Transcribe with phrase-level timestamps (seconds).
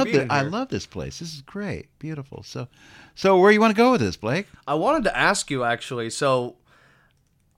[0.00, 0.30] love being it.
[0.30, 1.18] I love this place.
[1.20, 2.42] This is great, beautiful.
[2.42, 2.68] So,
[3.14, 4.46] so where you want to go with this, Blake?
[4.66, 6.10] I wanted to ask you actually.
[6.10, 6.56] So,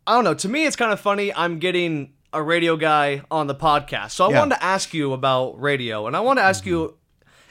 [0.06, 0.34] I don't know.
[0.34, 1.32] To me, it's kind of funny.
[1.34, 4.12] I'm getting a radio guy on the podcast.
[4.12, 4.38] So I Yeah.
[4.40, 6.70] wanted to ask you about radio, and I want to ask mm-hmm.
[6.70, 6.96] you.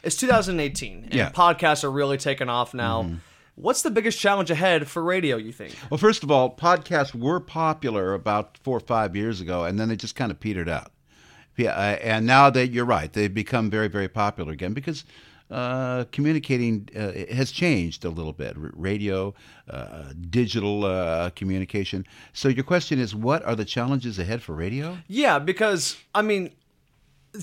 [0.03, 1.29] It's 2018, and Yeah.
[1.29, 3.03] podcasts are really taking off now.
[3.03, 3.15] Mm-hmm.
[3.55, 5.37] What's the biggest challenge ahead for radio?
[5.37, 5.75] You think?
[5.91, 9.89] Well, first of all, podcasts were popular about four or five years ago, and then
[9.89, 10.91] they just kind of petered out.
[11.61, 15.03] Yeah, uh, and now that you're right, they've become very, very popular again because
[15.51, 18.55] uh, communicating uh, has changed a little bit.
[18.57, 19.33] R- radio,
[19.69, 22.05] uh, digital uh, communication.
[22.33, 24.97] So your question is, what are the challenges ahead for radio?
[25.07, 26.51] Yeah, because I mean,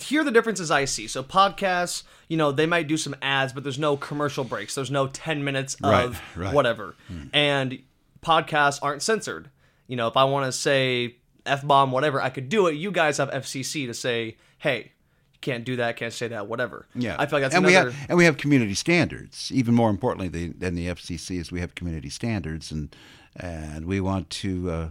[0.02, 1.06] here are the differences I see.
[1.06, 4.74] So podcasts, you know, they might do some ads, but there's no commercial breaks.
[4.74, 6.48] There's no 10 minutes of right.
[6.48, 6.54] Hmm.
[6.54, 6.94] whatever.
[7.32, 7.82] And
[8.22, 9.50] podcasts aren't censored.
[9.86, 11.16] You know, if I want to say
[11.46, 12.74] F bomb, whatever, I could do it.
[12.74, 14.92] You guys have FCC to say, hey,
[15.32, 16.86] you can't do that, can't say that, whatever.
[16.94, 17.86] Yeah, I feel like that's and another.
[17.86, 19.50] we have and we have community standards.
[19.52, 22.94] Even more importantly the, than the FCC is we have community standards, and
[23.36, 24.88] and we want to, uh,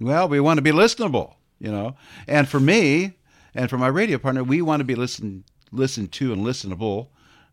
[0.00, 1.96] well, we want to be listenable, you know.
[2.26, 3.12] And for me,
[3.54, 7.08] and for my radio partner, we want to be listened listened to and listenable.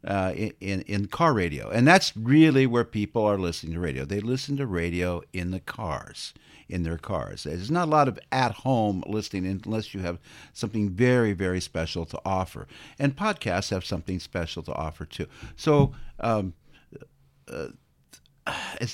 [0.07, 4.05] Uh, in, in in car radio, and that's really where people are listening to radio.
[4.05, 6.33] They listen to radio in the cars,
[6.69, 7.43] in their cars.
[7.43, 10.19] There's not a lot of at home listening unless you have
[10.53, 12.67] something very, very special to offer.
[12.97, 15.27] And podcasts have something special to offer too.
[15.55, 16.53] So, um,
[17.51, 17.69] uh,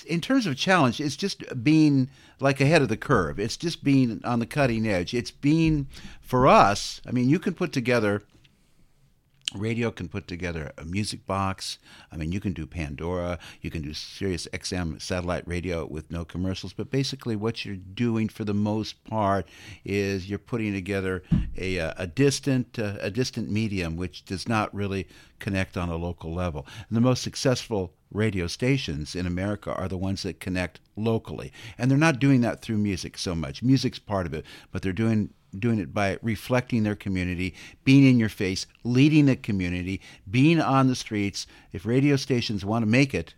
[0.05, 2.09] in terms of challenge, it's just being
[2.39, 3.39] like ahead of the curve.
[3.39, 5.13] It's just being on the cutting edge.
[5.13, 5.87] It's being,
[6.21, 8.23] for us, I mean, you can put together
[9.55, 11.79] radio can put together a music box.
[12.11, 16.25] I mean, you can do Pandora, you can do Sirius XM satellite radio with no
[16.25, 16.73] commercials.
[16.73, 19.47] But basically, what you're doing for the most part
[19.83, 21.23] is you're putting together
[21.57, 25.07] a, uh, a distant uh, a distant medium which does not really
[25.39, 26.65] connect on a local level.
[26.89, 31.89] And the most successful radio stations in America are the ones that connect locally, and
[31.89, 33.61] they're not doing that through music so much.
[33.61, 38.19] Music's part of it, but they're doing doing it by reflecting their community, being in
[38.19, 41.47] your face, leading the community, being on the streets.
[41.71, 43.33] If radio stations want to make it,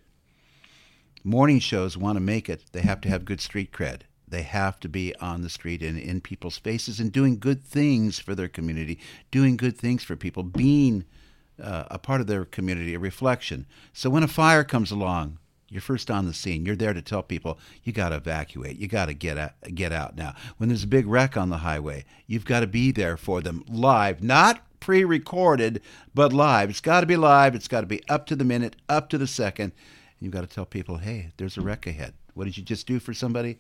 [1.24, 4.02] morning shows want to make it, they have to have good street cred.
[4.28, 8.20] They have to be on the street and in people's faces and doing good things
[8.20, 9.00] for their community,
[9.32, 11.06] doing good things for people, being
[11.62, 13.66] uh, a part of their community, a reflection.
[13.94, 15.40] So when a fire comes along,
[15.70, 16.66] you're first on the scene.
[16.66, 18.78] You're there to tell people you got to evacuate.
[18.78, 20.34] You got to get out, get out now.
[20.58, 23.64] When there's a big wreck on the highway, you've got to be there for them
[23.68, 25.82] live, not pre-recorded,
[26.14, 26.70] but live.
[26.70, 27.56] It's got to be live.
[27.56, 29.74] It's got to be up to the minute, up to the second.
[29.74, 32.14] And you've got to tell people, hey, there's a wreck ahead.
[32.34, 33.58] What did you just do for somebody?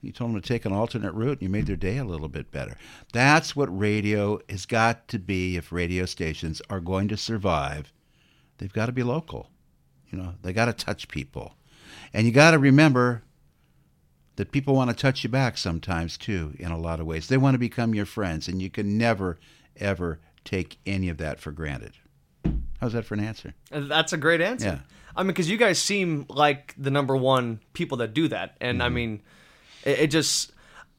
[0.00, 2.28] You told them to take an alternate route and you made their day a little
[2.28, 2.76] bit better.
[3.12, 7.92] That's what radio has got to be if radio stations are going to survive.
[8.58, 9.50] They've got to be local.
[10.16, 11.54] You know, they got to touch people.
[12.14, 13.22] And you got to remember
[14.36, 17.28] that people want to touch you back sometimes too in a lot of ways.
[17.28, 19.38] They want to become your friends and you can never
[19.76, 21.92] ever take any of that for granted.
[22.80, 23.54] How's that for an answer?
[23.70, 24.66] That's a great answer.
[24.66, 24.78] Yeah.
[25.14, 28.78] I mean, because you guys seem like the number one people that do that, and
[28.78, 28.86] Mm-hmm.
[28.86, 29.22] I mean,
[29.84, 30.52] it, it just.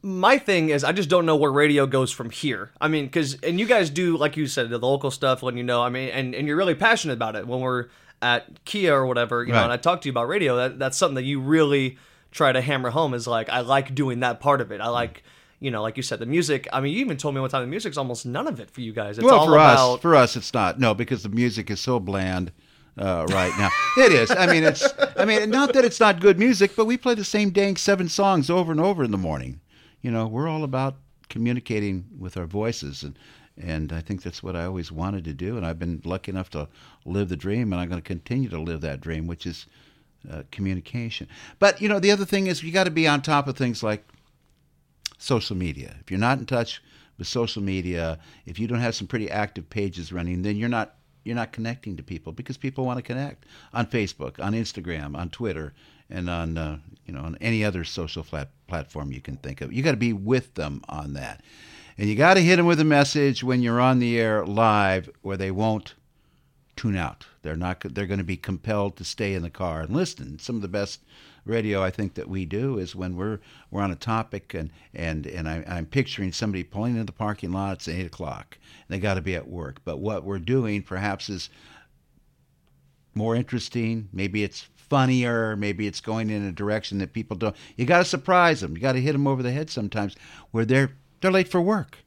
[0.03, 2.71] My thing is, I just don't know where radio goes from here.
[2.79, 5.63] I mean, because and you guys do, like you said, the local stuff when you
[5.63, 5.81] know.
[5.81, 7.47] I mean, and, and you're really passionate about it.
[7.47, 7.87] When we're
[8.21, 10.97] at Kia or whatever, you know, and I talk to you about radio, that that's
[10.97, 11.97] something that you really
[12.31, 13.13] try to hammer home.
[13.13, 14.81] Is like I like doing that part of it.
[14.81, 15.23] I like.
[15.59, 16.67] You know, like you said, the music.
[16.71, 18.81] I mean, you even told me one time the music's almost none of it for
[18.81, 19.17] you guys.
[19.17, 20.79] It's well, all for about us, for us, it's not.
[20.79, 22.51] No, because the music is so bland
[22.95, 23.69] uh, right now.
[23.97, 24.29] it is.
[24.29, 24.87] I mean, it's.
[25.17, 28.07] I mean, not that it's not good music, but we play the same dang seven
[28.07, 29.59] songs over and over in the morning.
[30.03, 30.97] You know, we're all about
[31.27, 33.17] communicating with our voices, and
[33.61, 35.57] and I think that's what I always wanted to do.
[35.57, 36.67] And I've been lucky enough to
[37.05, 39.65] live the dream, and I'm going to continue to live that dream, which is
[40.29, 41.27] uh, communication.
[41.59, 43.83] But you know, the other thing is you got to be on top of things
[43.83, 44.05] like
[45.17, 45.95] social media.
[46.01, 46.81] If you're not in touch
[47.17, 50.95] with social media, if you don't have some pretty active pages running, then you're not
[51.23, 55.29] you're not connecting to people because people want to connect on Facebook, on Instagram, on
[55.29, 55.73] Twitter,
[56.09, 59.73] and on uh, you know on any other social flat platform you can think of.
[59.73, 61.43] You got to be with them on that,
[61.97, 65.09] and you got to hit them with a message when you're on the air live,
[65.21, 65.95] where they won't
[66.75, 67.25] tune out.
[67.41, 67.81] They're not.
[67.81, 70.37] They're going to be compelled to stay in the car and listen.
[70.39, 71.01] Some of the best
[71.43, 73.39] radio I think that we do is when we're
[73.71, 77.51] we're on a topic and and and I, I'm picturing somebody pulling into the parking
[77.51, 77.77] lot.
[77.77, 78.57] It's eight o'clock.
[78.89, 79.81] They got to be at work.
[79.83, 81.49] But what we're doing perhaps is
[83.15, 84.09] more interesting.
[84.13, 85.55] Maybe it's funnier.
[85.55, 87.55] Maybe it's going in a direction that people don't.
[87.75, 88.75] You got to surprise them.
[88.75, 90.15] You got to hit them over the head sometimes
[90.51, 90.91] where they're
[91.21, 91.99] they're late for work.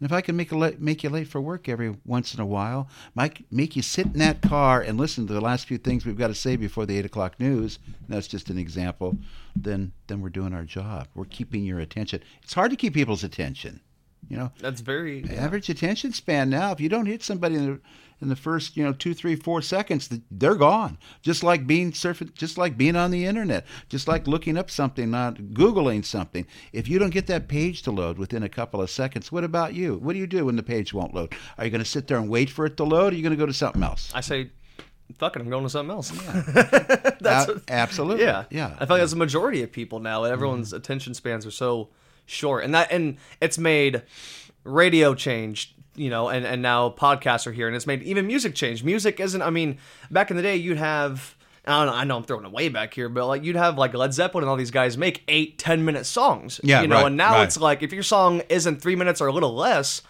[0.00, 2.46] And if I can make la- make you late for work every once in a
[2.46, 6.06] while, might make you sit in that car and listen to the last few things
[6.06, 7.78] we've got to say before the eight o'clock news.
[8.08, 9.18] That's just an example.
[9.54, 11.08] Then then we're doing our job.
[11.14, 12.22] We're keeping your attention.
[12.42, 13.80] It's hard to keep people's attention.
[14.28, 16.72] You know, That's very average attention span now.
[16.72, 17.80] If you don't hit somebody in the
[18.20, 20.98] in the first you know two three four seconds, they're gone.
[21.22, 25.10] Just like being surfing, just like being on the internet, just like looking up something,
[25.10, 26.46] not googling something.
[26.72, 29.74] If you don't get that page to load within a couple of seconds, what about
[29.74, 29.96] you?
[29.96, 31.34] What do you do when the page won't load?
[31.58, 33.12] Are you going to sit there and wait for it to load?
[33.12, 34.10] Or are you going to go to something else?
[34.14, 34.50] I say,
[35.16, 36.12] fuck it, I'm going to something else.
[36.12, 38.24] yeah uh, A- absolutely.
[38.24, 38.76] Yeah, Yeah.
[38.78, 40.24] I feel like that's the majority of people now.
[40.24, 40.76] Everyone's mm-hmm.
[40.76, 41.88] attention spans are so
[42.30, 44.02] short, and that and it's made
[44.64, 45.74] radio change.
[45.96, 48.82] You know, and and now podcasts are here, and it's made even music change.
[48.84, 49.42] Music isn't.
[49.42, 49.78] I mean,
[50.10, 51.36] back in the day, you'd have.
[51.66, 52.00] I don't know.
[52.00, 54.44] I know I'm throwing it way back here, but like you'd have like Led Zeppelin
[54.44, 56.58] and all these guys make eight, ten minute songs.
[56.64, 57.42] Yeah, you know, right, and now right.
[57.42, 60.00] it's like if your song isn't three minutes or a little less,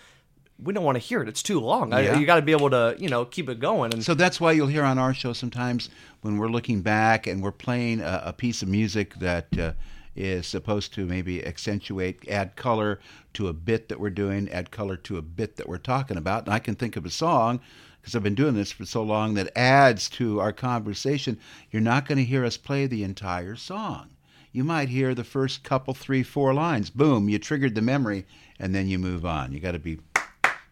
[0.62, 1.28] we don't want to hear it.
[1.28, 1.92] It's too long.
[1.92, 3.92] I, you got to be able to, you know, keep it going.
[3.92, 5.88] And So that's why you'll hear on our show sometimes
[6.20, 9.72] when we're looking back and we're playing a, a piece of music that uh,
[10.16, 13.00] is supposed to maybe accentuate, add color
[13.34, 16.44] to a bit that we're doing, add color to a bit that we're talking about.
[16.44, 17.60] And I can think of a song
[18.00, 21.38] because I've been doing this for so long that adds to our conversation.
[21.70, 24.10] You're not going to hear us play the entire song.
[24.52, 26.90] You might hear the first couple, three, four lines.
[26.90, 28.26] Boom, you triggered the memory,
[28.58, 29.52] and then you move on.
[29.52, 30.00] You got to be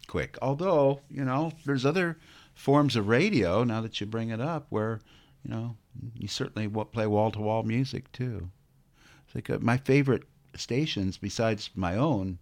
[0.08, 0.36] quick.
[0.42, 2.18] Although, you know, there's other
[2.54, 5.00] forms of radio, now that you bring it up, where,
[5.44, 5.76] you know,
[6.16, 8.50] you certainly play wall to wall music too.
[9.34, 10.24] Like uh, my favorite
[10.56, 12.38] stations, besides my own,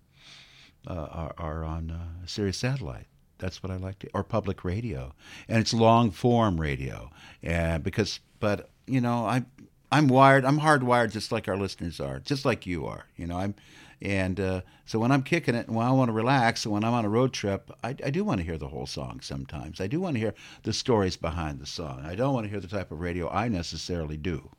[0.87, 3.06] uh, are, are on uh, Sirius Satellite.
[3.38, 5.12] That's what I like to, or public radio,
[5.49, 7.11] and it's long form radio.
[7.43, 9.44] And because, but you know, I,
[9.93, 10.44] I'm wired.
[10.44, 13.06] I'm hardwired, just like our listeners are, just like you are.
[13.17, 13.55] You know, I'm,
[14.00, 16.85] and uh, so when I'm kicking it, and when I want to relax, and when
[16.85, 19.21] I'm on a road trip, I, I do want to hear the whole song.
[19.21, 22.05] Sometimes I do want to hear the stories behind the song.
[22.06, 24.50] I don't want to hear the type of radio I necessarily do,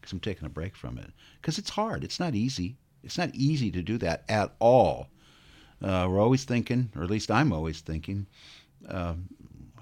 [0.00, 1.10] because I'm taking a break from it.
[1.40, 2.04] Because it's hard.
[2.04, 2.76] It's not easy.
[3.02, 5.08] It's not easy to do that at all.
[5.82, 8.26] Uh, we're always thinking, or at least I'm always thinking,
[8.88, 9.28] um,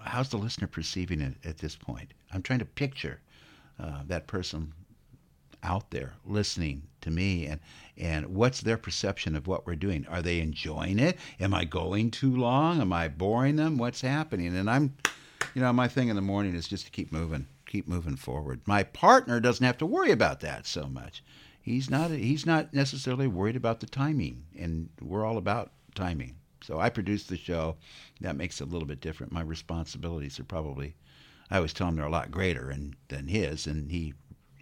[0.01, 2.13] how's the listener perceiving it at this point?
[2.33, 3.21] I'm trying to picture
[3.81, 4.73] uh, that person
[5.63, 7.61] out there listening to me and
[7.97, 12.11] and what's their perception of what we're doing are they enjoying it am i going
[12.11, 14.95] too long am i boring them what's happening and i'm
[15.55, 18.61] you know my thing in the morning is just to keep moving keep moving forward
[18.67, 21.23] my partner doesn't have to worry about that so much
[21.61, 26.81] he's not he's not necessarily worried about the timing and we're all about timing so
[26.81, 27.77] i produce the show
[28.21, 30.95] that makes it a little bit different my responsibilities are probably
[31.51, 34.13] i always tell him they're a lot greater and, than his and he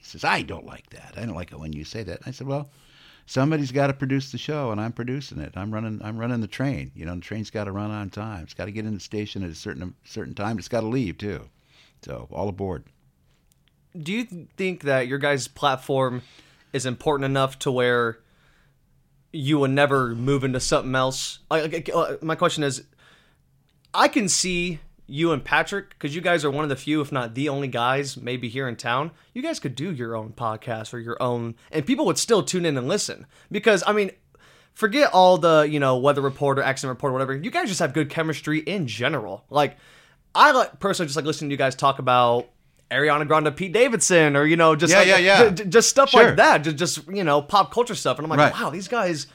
[0.06, 1.14] says, I don't like that.
[1.16, 2.20] I don't like it when you say that.
[2.26, 2.70] I said, Well,
[3.26, 5.52] somebody's got to produce the show, and I'm producing it.
[5.56, 6.00] I'm running.
[6.02, 6.92] I'm running the train.
[6.94, 8.44] You know, the train's got to run on time.
[8.44, 10.58] It's got to get in the station at a certain certain time.
[10.58, 11.48] It's got to leave too.
[12.04, 12.84] So all aboard.
[14.02, 16.22] Do you think that your guys' platform
[16.72, 18.18] is important enough to where
[19.32, 21.40] you would never move into something else?
[21.50, 22.84] Uh, my question is,
[23.94, 27.12] I can see you and Patrick because you guys are one of the few, if
[27.12, 29.10] not the only guys, maybe here in town.
[29.34, 32.66] You guys could do your own podcast or your own, and people would still tune
[32.66, 34.10] in and listen because I mean.
[34.74, 37.34] Forget all the, you know, weather report or accident report or whatever.
[37.34, 39.46] You guys just have good chemistry in general.
[39.48, 39.78] Like,
[40.34, 42.50] I personally just like listening to you guys talk about
[42.90, 45.50] Ariana Grande, Pete Davidson, or you know, just Yeah, like, yeah, yeah.
[45.50, 46.24] j- just stuff Sure.
[46.28, 48.18] like that, just just you know, pop culture stuff.
[48.18, 48.52] And I'm like, Right.
[48.62, 49.26] wow, these guys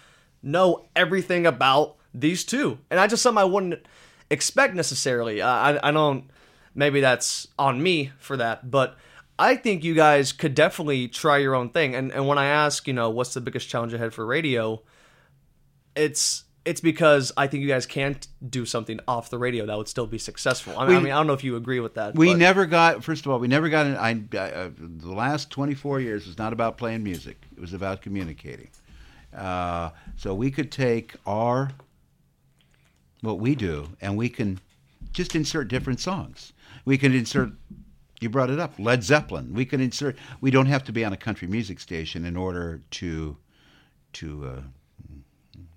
[0.41, 3.85] know everything about these two, and I just something I wouldn't
[4.29, 5.41] expect necessarily.
[5.41, 6.25] I I, I don't.
[6.73, 8.95] Maybe that's on me for that, but
[9.37, 11.95] I think you guys could definitely try your own thing.
[11.95, 14.81] And and when I ask, you know, what's the biggest challenge ahead for radio,
[15.95, 19.87] it's it's because I think you guys can't do something off the radio that would
[19.87, 20.77] still be successful.
[20.77, 22.15] I mean, I, mean, I don't know if you agree with that.
[22.15, 23.03] We but- never got.
[23.03, 23.87] First of all, we never got.
[23.87, 27.41] In, I, I uh, the last 24 years was not about playing music.
[27.55, 28.69] It was about communicating.
[29.35, 31.71] Uh, so we could take our
[33.21, 34.59] what we do, and we can
[35.11, 36.53] just insert different songs.
[36.85, 37.51] We can insert.
[38.19, 39.51] You brought it up, Led Zeppelin.
[39.55, 40.15] We can insert.
[40.41, 43.37] We don't have to be on a country music station in order to
[44.13, 44.45] to.
[44.45, 44.61] Uh,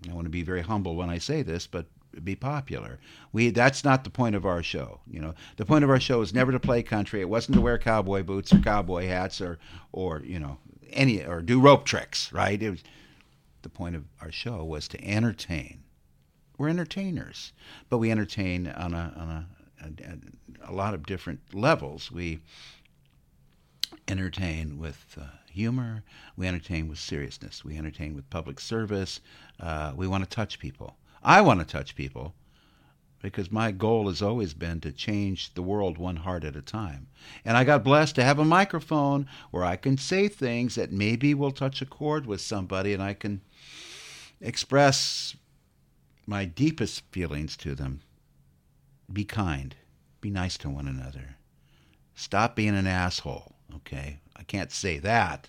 [0.09, 1.87] I want to be very humble when I say this, but
[2.23, 2.99] be popular.
[3.33, 5.01] We that's not the point of our show.
[5.11, 7.21] You know, the point of our show is never to play country.
[7.21, 9.59] It wasn't to wear cowboy boots or cowboy hats or
[9.93, 10.59] or you know
[10.93, 12.33] any or do rope tricks.
[12.33, 12.63] Right?
[12.63, 12.85] It was
[13.63, 15.83] the point of our show was to entertain.
[16.57, 17.53] We're entertainers,
[17.89, 19.47] but we entertain on a on a
[19.85, 22.11] a, a lot of different levels.
[22.11, 22.41] We
[24.09, 26.03] entertain with uh, humor.
[26.37, 27.65] We entertain with seriousness.
[27.65, 29.21] We entertain with public service.
[29.59, 30.97] Uh, we want to touch people.
[31.23, 32.35] I want to touch people
[33.23, 37.07] because my goal has always been to change the world one heart at a time.
[37.45, 41.33] And I got blessed to have a microphone where I can say things that maybe
[41.33, 43.41] will touch a chord with somebody and I can
[44.43, 45.37] express
[46.27, 48.03] my deepest feelings to them.
[49.11, 49.75] Be kind.
[50.21, 51.37] Be nice to one another.
[52.15, 54.21] Stop being an asshole, okay?
[54.37, 55.49] I can't say that,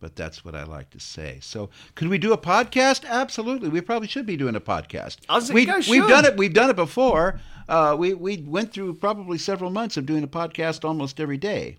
[0.00, 1.38] but that's what I like to say.
[1.40, 3.04] So, could we do a podcast?
[3.04, 3.68] Absolutely.
[3.68, 5.18] We probably should be doing a podcast.
[5.28, 6.36] I was like, we, you guys we've done it.
[6.36, 7.40] We've done it before.
[7.68, 11.78] Uh, we we went through probably several months of doing a podcast almost every day.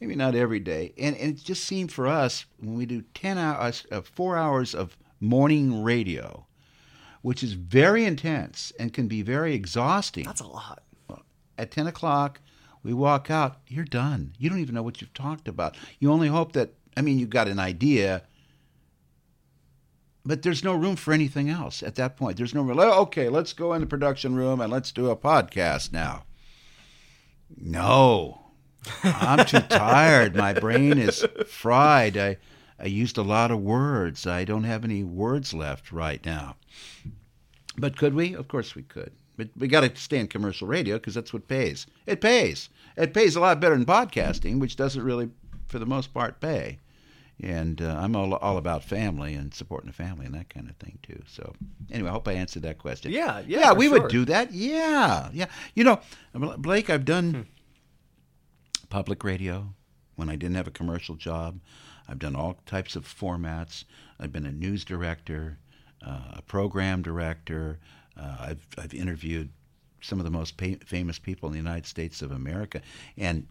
[0.00, 3.36] Maybe not every day, and, and it just seemed for us when we do ten
[3.36, 6.46] hours, uh, four hours of morning radio,
[7.22, 10.82] which is very intense and can be very exhausting That's a lot.
[11.56, 12.40] at 10 o'clock,
[12.88, 14.32] we walk out, you're done.
[14.38, 15.76] You don't even know what you've talked about.
[15.98, 18.22] You only hope that, I mean, you've got an idea,
[20.24, 22.38] but there's no room for anything else at that point.
[22.38, 22.78] There's no room.
[22.80, 26.24] "Oh, Okay, let's go in the production room and let's do a podcast now.
[27.58, 28.40] No,
[29.04, 30.34] I'm too tired.
[30.34, 32.16] My brain is fried.
[32.16, 32.38] I,
[32.78, 34.26] I used a lot of words.
[34.26, 36.56] I don't have any words left right now.
[37.76, 38.32] But could we?
[38.34, 39.12] Of course we could.
[39.38, 41.86] But we got to stay in commercial radio because that's what pays.
[42.06, 42.68] It pays.
[42.96, 45.30] It pays a lot better than podcasting, which doesn't really,
[45.68, 46.80] for the most part, pay.
[47.40, 50.74] And uh, I'm all, all about family and supporting the family and that kind of
[50.76, 51.22] thing too.
[51.28, 51.54] So
[51.88, 53.12] anyway, I hope I answered that question.
[53.12, 53.72] Yeah, yeah, yeah.
[53.72, 54.00] We sure.
[54.00, 54.52] would do that.
[54.52, 55.46] Yeah, yeah.
[55.76, 56.00] You know,
[56.34, 57.46] Blake, I've done
[58.90, 59.72] public radio
[60.16, 61.60] when I didn't have a commercial job.
[62.08, 63.84] I've done all types of formats.
[64.18, 65.58] I've been a news director,
[66.04, 67.78] uh, a program director.
[68.18, 69.50] Uh, I've I've interviewed
[70.00, 72.80] some of the most pa- famous people in the United States of America,
[73.16, 73.46] and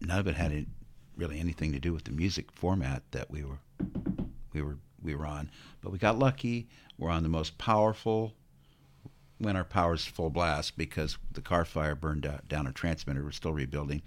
[0.00, 0.68] none of it had it-
[1.16, 3.58] really anything to do with the music format that we were
[4.52, 5.50] we were we were on.
[5.80, 6.68] But we got lucky.
[6.98, 8.34] We're on the most powerful
[9.38, 13.22] when our power's full blast because the car fire burned out, down our transmitter.
[13.22, 14.02] We're still rebuilding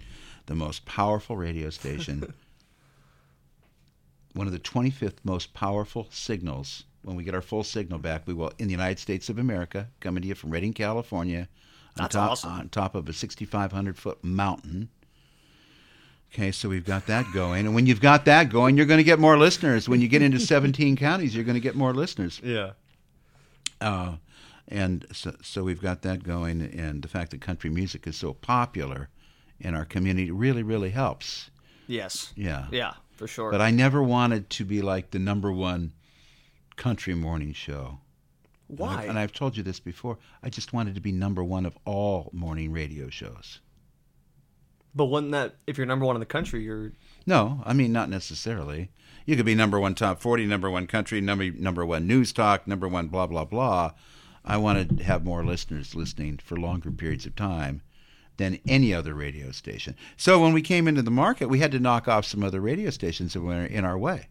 [0.46, 2.34] the most powerful radio station.
[4.34, 6.84] one of the 25th most powerful signals.
[7.02, 9.88] When we get our full signal back, we will in the United States of America,
[10.00, 11.48] coming to you from Redding, California,
[11.98, 12.52] on That's top awesome.
[12.52, 14.88] on top of a 6,500 foot mountain.
[16.32, 19.04] Okay, so we've got that going, and when you've got that going, you're going to
[19.04, 19.88] get more listeners.
[19.88, 22.40] When you get into 17 counties, you're going to get more listeners.
[22.42, 22.70] Yeah.
[23.82, 24.16] Uh,
[24.68, 28.32] and so, so we've got that going, and the fact that country music is so
[28.32, 29.10] popular
[29.60, 31.50] in our community really, really helps.
[31.86, 32.32] Yes.
[32.34, 32.66] Yeah.
[32.70, 33.50] Yeah, for sure.
[33.50, 35.92] But I never wanted to be like the number one
[36.76, 38.00] country morning show.
[38.68, 38.98] And Why?
[39.00, 40.18] I've- And I've told you this before.
[40.42, 43.60] I just wanted to be number one of all morning radio shows.
[44.94, 46.92] but wouldn't that, if you're number one in the country, you're
[47.26, 48.90] No, I mean not necessarily.
[49.24, 52.66] You could be number one top forty, number one country, number number one news talk,
[52.66, 53.92] number one blah blah blah.
[54.44, 57.80] I wanted to have more listeners listening for longer periods of time
[58.38, 59.94] than any other radio station.
[60.16, 62.90] So when we came into the market, we had to knock off some other radio
[62.90, 64.28] stations that were in our way.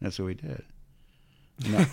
[0.00, 0.64] That's what we did.
[1.64, 1.78] No.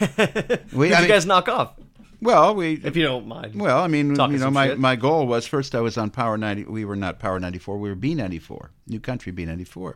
[0.74, 1.74] we, Who'd I you mean, guys knock off,
[2.22, 3.56] well, we if you don't mind.
[3.60, 4.80] well, I mean, you know, my, shit.
[4.80, 6.66] my goal was first I was on Power 90.
[6.66, 7.78] We were not Power 94.
[7.78, 9.96] We were B94, New Country B94.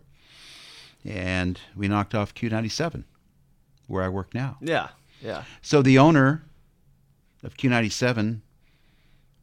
[1.05, 3.05] And we knocked off Q97,
[3.87, 4.57] where I work now.
[4.61, 4.89] yeah,
[5.21, 5.43] yeah.
[5.61, 6.43] So the owner
[7.43, 8.41] of Q97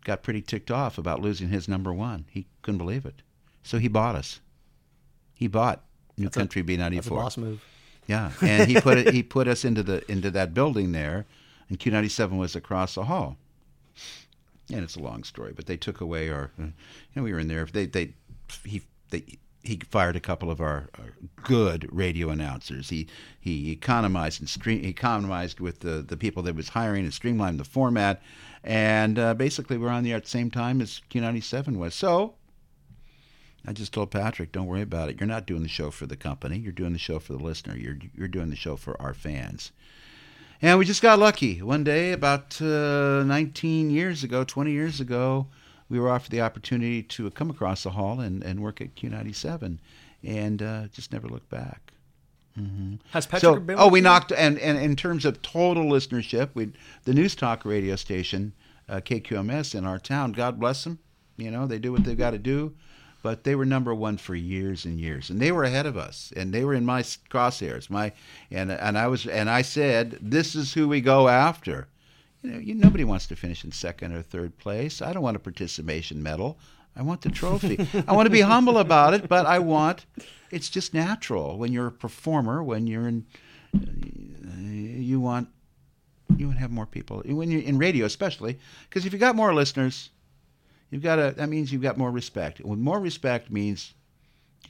[0.05, 2.27] got pretty ticked off about losing his number one.
[2.29, 3.23] He couldn't believe it.
[3.63, 4.41] So he bought us.
[5.33, 5.83] He bought
[6.19, 6.95] New That's Country B94.
[6.95, 7.65] That's a boss move.
[8.07, 9.15] Yeah, and he put it.
[9.15, 11.27] He put us into the into that building there,
[11.69, 13.37] and Q ninety seven was across the hall.
[14.73, 16.51] And it's a long story, but they took away our.
[16.59, 16.73] You
[17.15, 17.65] know, we were in there.
[17.65, 18.15] They they
[18.65, 19.39] he they.
[19.67, 22.91] He fired a couple of our, our good radio announcers.
[22.91, 23.07] He
[23.41, 27.65] he economized and stream, economized with the, the people that was hiring and streamlined the
[27.65, 28.21] format,
[28.63, 31.79] and uh, basically we're on the air at the same time as Q ninety seven
[31.79, 31.95] was.
[31.95, 32.35] So
[33.67, 35.19] I just told Patrick, don't worry about it.
[35.19, 36.59] You're not doing the show for the company.
[36.59, 37.77] You're doing the show for the listener.
[37.77, 39.73] You're you're doing the show for our fans.
[40.63, 41.61] And we just got lucky.
[41.63, 45.47] One day, about uh, 19 years ago, 20 years ago,
[45.89, 49.79] we were offered the opportunity to come across the hall and, and work at Q97,
[50.23, 51.93] and uh, just never looked back.
[53.11, 53.77] Has Patrick So, been?
[53.79, 54.05] oh, we you?
[54.05, 56.71] knocked, and, and in terms of total listenership, we
[57.03, 58.53] the news talk radio station,
[58.89, 60.33] uh, KQMS in our town.
[60.33, 61.01] God bless them.
[61.37, 62.73] You know, they do what they've got to do,
[63.25, 66.31] but they were number one for years and years, and they were ahead of us,
[66.37, 67.89] and they were in my crosshairs.
[67.89, 68.13] My
[68.51, 71.89] and and I was and I said, this is who we go after.
[72.43, 75.01] You know, you, nobody wants to finish in second or third place.
[75.01, 76.59] I don't want a participation medal.
[76.95, 77.89] I want the trophy.
[78.07, 80.05] I want to be humble about it, but I want.
[80.51, 82.63] It's just natural when you're a performer.
[82.63, 83.25] When you're in,
[83.73, 85.49] you want
[86.37, 89.35] you want to have more people when you're in radio, especially because if you got
[89.35, 90.11] more listeners,
[90.95, 92.61] you've got that means you've got more respect.
[92.61, 93.95] And more respect means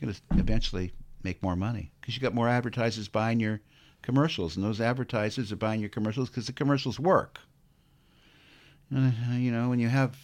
[0.00, 3.60] you're going to eventually make more money because you've got more advertisers buying your
[4.00, 7.40] commercials, and those advertisers are buying your commercials because the commercials work.
[8.94, 10.16] Uh, you know, when you have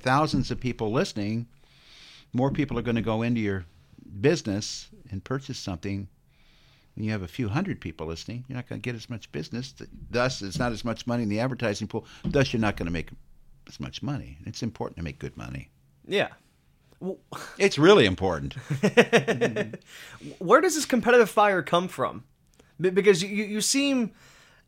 [0.00, 1.46] thousands of people listening,
[2.32, 3.66] more people are going to go into your
[4.20, 6.08] business and purchase something.
[6.96, 9.30] When you have a few hundred people listening, you're not going to get as much
[9.30, 9.74] business.
[10.10, 12.04] Thus, it's not as much money in the advertising pool.
[12.24, 13.10] Thus, you're not going to make
[13.68, 14.38] as much money.
[14.46, 15.70] It's important to make good money.
[16.06, 16.28] Yeah.
[17.58, 18.54] It's really important.
[20.38, 22.24] Where does this competitive fire come from?
[22.80, 24.12] Because you, you seem,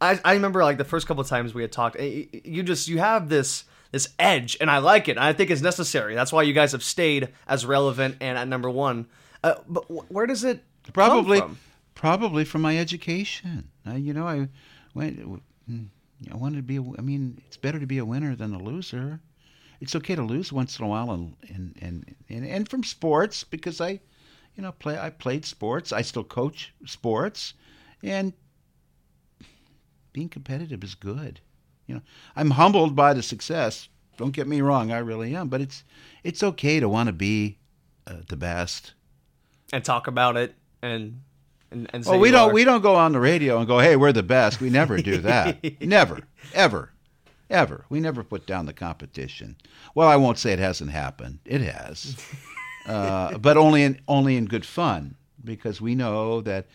[0.01, 2.87] I, I remember like the first couple of times we had talked, eh, you just,
[2.87, 5.13] you have this this edge, and I like it.
[5.13, 6.15] And I think it's necessary.
[6.15, 9.07] That's why you guys have stayed as relevant and at number one.
[9.43, 11.59] Uh, but where does it probably from?
[11.95, 13.69] probably from my education?
[13.87, 14.49] Uh, you know, I
[14.95, 15.43] went.
[16.31, 16.77] I wanted to be.
[16.77, 19.21] A, I mean, it's better to be a winner than a loser.
[19.81, 23.45] It's okay to lose once in a while, and and and and, and from sports
[23.45, 24.01] because I,
[24.55, 24.99] you know, play.
[24.99, 25.93] I played sports.
[25.93, 27.55] I still coach sports,
[28.03, 28.33] and
[30.13, 31.41] being competitive is good.
[31.87, 32.03] You know,
[32.37, 33.89] I'm humbled by the success.
[34.17, 35.49] Don't get me wrong, I really am.
[35.49, 35.85] But it's
[36.23, 37.59] it's okay to want to be
[38.07, 38.95] uh, the best
[39.73, 41.23] and talk about it and
[41.71, 42.53] and, and well, we don't are.
[42.53, 45.19] we don't go on the radio and go, "Hey, we're the best." We never do
[45.19, 45.81] that.
[45.81, 46.21] never,
[46.53, 46.91] ever,
[47.49, 47.85] ever.
[47.89, 49.57] We never put down the competition.
[49.95, 51.39] Well, I won't say it hasn't happened.
[51.45, 52.17] It has,
[52.87, 56.67] uh, but only in only in good fun because we know that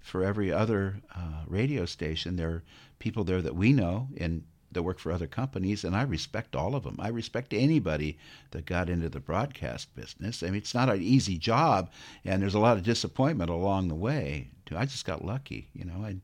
[0.00, 2.62] for every other uh, radio station, there are
[2.98, 4.44] people there that we know and
[4.74, 6.96] that work for other companies, and I respect all of them.
[6.98, 8.18] I respect anybody
[8.50, 10.42] that got into the broadcast business.
[10.42, 11.90] I mean, it's not an easy job,
[12.24, 14.48] and there's a lot of disappointment along the way.
[14.74, 16.04] I just got lucky, you know.
[16.04, 16.16] I,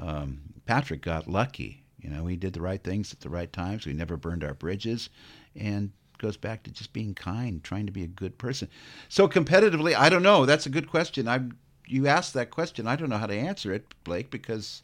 [0.00, 1.84] um, Patrick got lucky.
[2.00, 3.86] You know, we did the right things at the right times.
[3.86, 5.08] We never burned our bridges,
[5.54, 8.68] and goes back to just being kind, trying to be a good person.
[9.08, 10.46] So competitively, I don't know.
[10.46, 11.28] That's a good question.
[11.28, 11.40] I
[11.86, 12.86] you asked that question.
[12.86, 14.82] I don't know how to answer it, Blake, because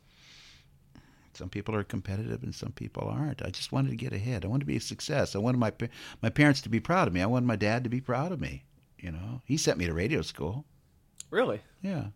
[1.35, 3.43] some people are competitive and some people aren't.
[3.43, 4.45] I just wanted to get ahead.
[4.45, 5.35] I wanted to be a success.
[5.35, 5.73] I wanted my
[6.21, 7.23] my parents to be proud of me.
[7.23, 8.65] I wanted my dad to be proud of me.
[8.99, 10.65] You know, he sent me to radio school.
[11.31, 11.61] Really?
[11.81, 12.07] Yeah.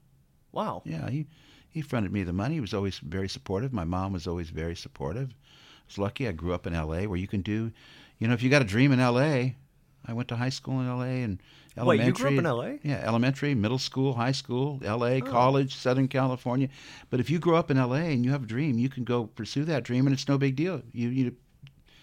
[0.53, 0.83] Wow.
[0.85, 1.27] Yeah, he
[1.69, 2.55] he fronted me the money.
[2.55, 3.73] He was always very supportive.
[3.73, 5.31] My mom was always very supportive.
[5.31, 6.29] I was lucky.
[6.29, 7.07] I grew up in L.A.
[7.07, 7.73] where you can do,
[8.19, 9.57] you know, if you got a dream in L.A.
[10.09, 11.23] I went to high school in L.A.
[11.23, 11.41] and
[11.77, 12.05] elementary.
[12.05, 12.79] Wait, you grew up in L.A.?
[12.83, 15.25] Yeah, elementary, middle school, high school, L.A., oh.
[15.25, 16.69] college, Southern California.
[17.11, 18.01] But if you grow up in L.A.
[18.01, 20.57] and you have a dream, you can go pursue that dream, and it's no big
[20.57, 20.83] deal.
[20.93, 21.37] You you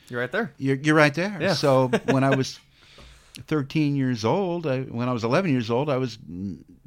[0.10, 0.54] you're right there.
[0.58, 1.38] You're you're right there.
[1.40, 1.54] Yeah.
[1.54, 2.60] So when I was
[3.48, 6.18] 13 years old, I, when I was 11 years old, I was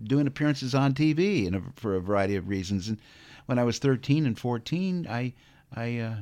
[0.03, 2.89] doing appearances on TV and for a variety of reasons.
[2.89, 2.99] And
[3.47, 5.33] when I was 13 and 14, I
[5.75, 6.17] I uh,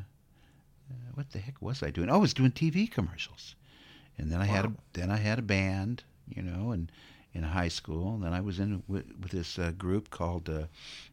[1.15, 2.09] what the heck was I doing?
[2.09, 3.55] Oh, I was doing TV commercials.
[4.19, 4.55] And then I wow.
[4.55, 6.91] had a then I had a band you know, and
[7.33, 8.15] in high school.
[8.15, 10.67] And then I was in with, with this uh, group called, uh,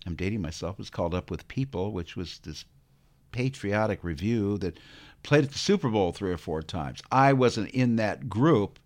[0.06, 2.66] I'm dating myself, it was called Up with People, which was this
[3.32, 4.80] patriotic review that
[5.24, 7.02] played at the Super Bowl three or four times.
[7.12, 8.80] I wasn't in that group,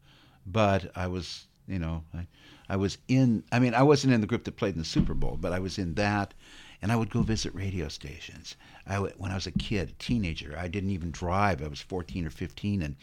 [0.46, 2.28] but I was, you know, I,
[2.70, 5.14] I was in, I mean, I wasn't in the group that played in the Super
[5.14, 6.34] Bowl, but I was in that.
[6.82, 8.56] And I would go visit radio stations.
[8.86, 11.62] I when I was a kid, a teenager, I didn't even drive.
[11.62, 12.96] I was 14 or 15, and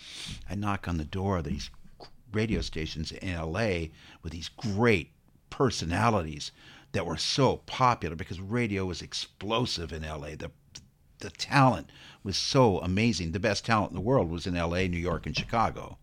[0.49, 1.71] I'd knock on the door of these
[2.33, 3.87] radio stations in LA
[4.23, 5.11] with these great
[5.51, 6.53] personalities
[6.93, 10.37] that were so popular because radio was explosive in LA.
[10.37, 10.51] The
[11.19, 11.91] the talent
[12.25, 13.33] was so amazing.
[13.33, 15.99] The best talent in the world was in LA, New York, and Chicago.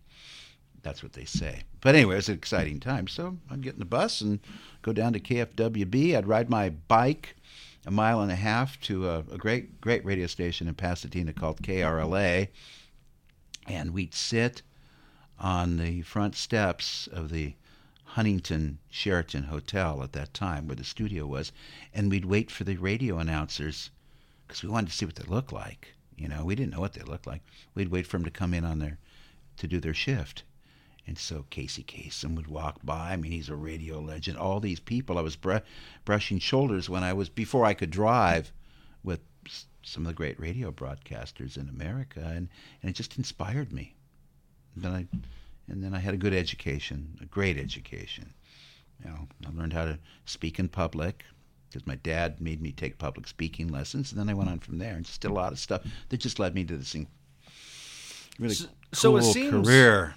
[0.82, 1.64] That's what they say.
[1.82, 3.08] But anyway, it was an exciting time.
[3.08, 4.40] So I'd get in the bus and
[4.82, 6.16] go down to KFWB.
[6.16, 7.36] I'd ride my bike
[7.90, 11.64] a mile and a half to a, a great, great radio station in Pasadena called
[11.64, 12.50] KRLA.
[13.66, 14.62] And we'd sit
[15.40, 17.56] on the front steps of the
[18.04, 21.52] Huntington Sheraton Hotel at that time, where the studio was,
[21.92, 23.90] and we'd wait for the radio announcers
[24.46, 25.96] because we wanted to see what they looked like.
[26.16, 27.42] You know, we didn't know what they looked like.
[27.74, 29.00] We'd wait for them to come in on their
[29.58, 30.44] to do their shift.
[31.10, 33.14] And so Casey Kasem would walk by.
[33.14, 34.38] I mean, he's a radio legend.
[34.38, 35.18] All these people.
[35.18, 35.58] I was br-
[36.06, 38.54] brushing shoulders when I was before I could drive
[39.04, 39.20] with
[39.82, 42.48] some of the great radio broadcasters in America, and,
[42.84, 43.96] and it just inspired me.
[44.76, 45.08] Then I,
[45.68, 48.32] and then I had a good education, a great education.
[49.04, 51.24] You know, I learned how to speak in public
[51.70, 54.78] because my dad made me take public speaking lessons, and then I went on from
[54.78, 56.96] there and just did a lot of stuff that just led me to this
[58.38, 60.14] really so, cool so it seems, career.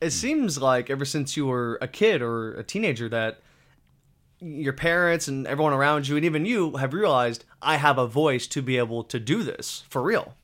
[0.00, 0.10] It hmm.
[0.10, 3.40] seems like ever since you were a kid or a teenager that
[4.40, 8.46] your parents and everyone around you, and even you, have realized I have a voice
[8.48, 10.34] to be able to do this for real.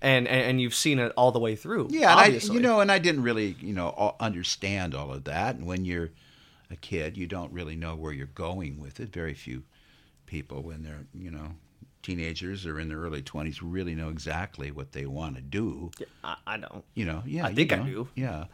[0.00, 1.88] And, and, and you've seen it all the way through.
[1.90, 5.56] Yeah, and I, you know, and I didn't really, you know, understand all of that.
[5.56, 6.10] And when you're
[6.70, 9.12] a kid, you don't really know where you're going with it.
[9.12, 9.64] Very few
[10.26, 11.54] people, when they're, you know,
[12.08, 15.90] teenagers or in their early twenties, really know exactly what they want to do.
[16.24, 16.84] I, I don't.
[16.94, 18.08] You know, yeah, I you think I do.
[18.14, 18.44] Yeah,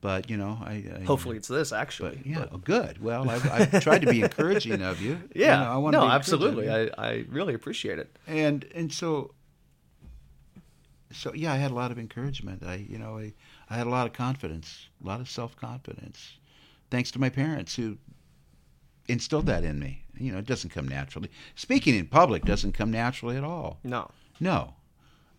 [0.00, 2.16] but you know, I, I Hopefully, it's this actually.
[2.16, 3.02] but yeah, but- oh, good.
[3.02, 5.12] Well, I've, I've tried to be encouraging of you.
[5.34, 5.58] You yeah.
[5.62, 6.70] know, I want to no, absolutely.
[6.70, 8.16] I, I really appreciate it.
[8.26, 9.34] and and so
[11.14, 13.34] so yeah i had a lot of encouragement i you know i,
[13.68, 16.38] I had a lot of confidence a lot of self-confidence
[16.90, 17.98] thanks to my parents who
[19.08, 20.04] instilled that in me.
[20.18, 21.30] You know it doesn't come naturally.
[21.54, 23.78] Speaking in public doesn't come naturally at all.
[23.82, 24.10] No.
[24.40, 24.74] no.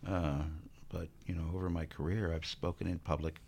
[0.08, 0.42] Uh,
[0.90, 3.40] but you know over my career i've spoken in public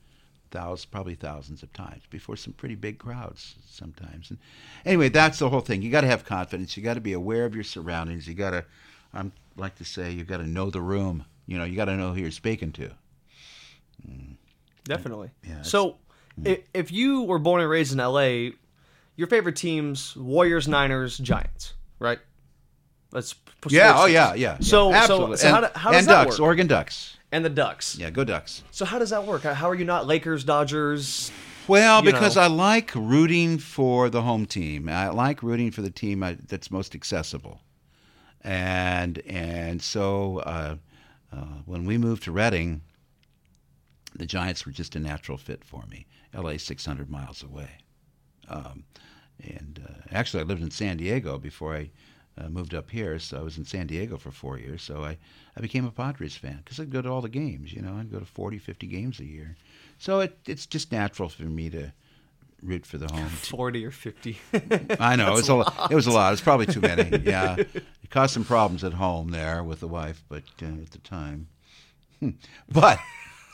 [0.52, 4.30] thousands probably thousands of times before some pretty big crowds sometimes.
[4.30, 4.40] And
[4.86, 5.82] anyway that's the whole thing.
[5.82, 6.78] You got to have confidence.
[6.78, 8.28] You got to be aware of your surroundings.
[8.28, 8.66] You got to
[9.14, 11.26] i'm like to say you got to know the room.
[11.46, 12.92] You know you got to know who you're speaking to.
[14.86, 15.32] Definitely.
[15.44, 15.98] Yeah, so,
[16.44, 18.52] if you were born and raised in LA,
[19.16, 22.20] your favorite teams: Warriors, Niners, Giants, right?
[23.12, 23.36] Let's.
[23.70, 25.38] yeah oh yeah yeah So, yeah, so, absolutely.
[25.38, 26.46] so and, how, do, how does and that ducks work?
[26.48, 27.98] oregon ducks and the Ducks.
[27.98, 29.44] yeah go ducks So how does that work?
[29.44, 31.32] How are you not Lakers, Dodgers?
[31.68, 32.44] Well, because know.
[32.44, 34.88] I like rooting for the home team.
[34.90, 37.62] I like rooting for the team I, that's most accessible,
[38.44, 40.76] and and so uh,
[41.34, 42.82] uh, when we moved to Redding,
[44.14, 46.06] the Giants were just a natural fit for me.
[46.36, 46.60] L.A.
[46.60, 47.70] 600 miles away,
[48.50, 48.84] um,
[49.44, 51.90] and uh, actually I lived in San Diego before I
[52.38, 53.18] uh, moved up here.
[53.20, 54.82] So I was in San Diego for four years.
[54.82, 55.18] So I,
[55.58, 57.74] I became a Padres fan because I'd go to all the games.
[57.74, 59.56] You know, I'd go to 40, 50 games a year.
[59.98, 61.94] So it, it's just natural for me to
[62.62, 63.28] root for the home.
[63.30, 64.40] Forty or fifty?
[65.00, 65.92] I know it's a lot.
[65.92, 66.34] It was a lot.
[66.34, 67.18] It's probably too many.
[67.24, 70.98] Yeah, it caused some problems at home there with the wife, but uh, at the
[71.00, 71.48] time,
[72.70, 73.00] but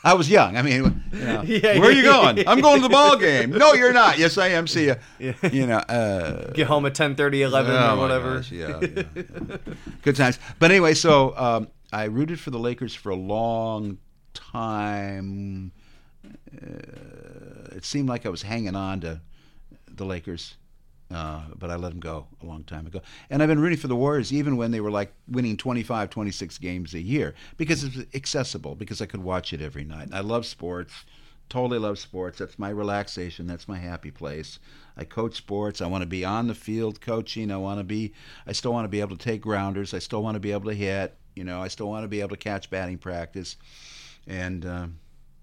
[0.04, 0.56] I was young.
[0.56, 2.46] I mean, you know, Yeah, where are you going?
[2.48, 3.50] I'm going to the ball game.
[3.50, 4.18] No, you're not.
[4.18, 4.66] Yes, I am.
[4.66, 4.94] See ya.
[5.18, 5.76] You know.
[5.78, 8.36] Uh, Get home at 10, 30, 11 Oh, or whatever.
[8.36, 9.56] gosh, yeah, yeah, yeah.
[10.02, 10.38] Good times.
[10.58, 13.98] But anyway, so um, I rooted for the Lakers for a long
[14.34, 15.72] time.
[16.24, 19.20] Uh, it seemed like I was hanging on to
[19.88, 20.54] the Lakers,
[21.14, 23.00] uh, but I let them go a long time ago.
[23.30, 26.58] And I've been rooting for the Warriors even when they were like winning 25, 26
[26.58, 30.08] games a year because it's accessible, because I could watch it every night.
[30.12, 30.92] I love sports.
[31.48, 32.38] Totally love sports.
[32.38, 33.46] That's my relaxation.
[33.46, 34.58] That's my happy place.
[34.96, 35.82] I coach sports.
[35.82, 37.50] I want to be on the field coaching.
[37.50, 38.14] I want to be.
[38.46, 39.92] I still want to be able to take grounders.
[39.92, 41.14] I still want to be able to hit.
[41.34, 43.56] You know, I still want to be able to catch batting practice,
[44.26, 44.98] and um,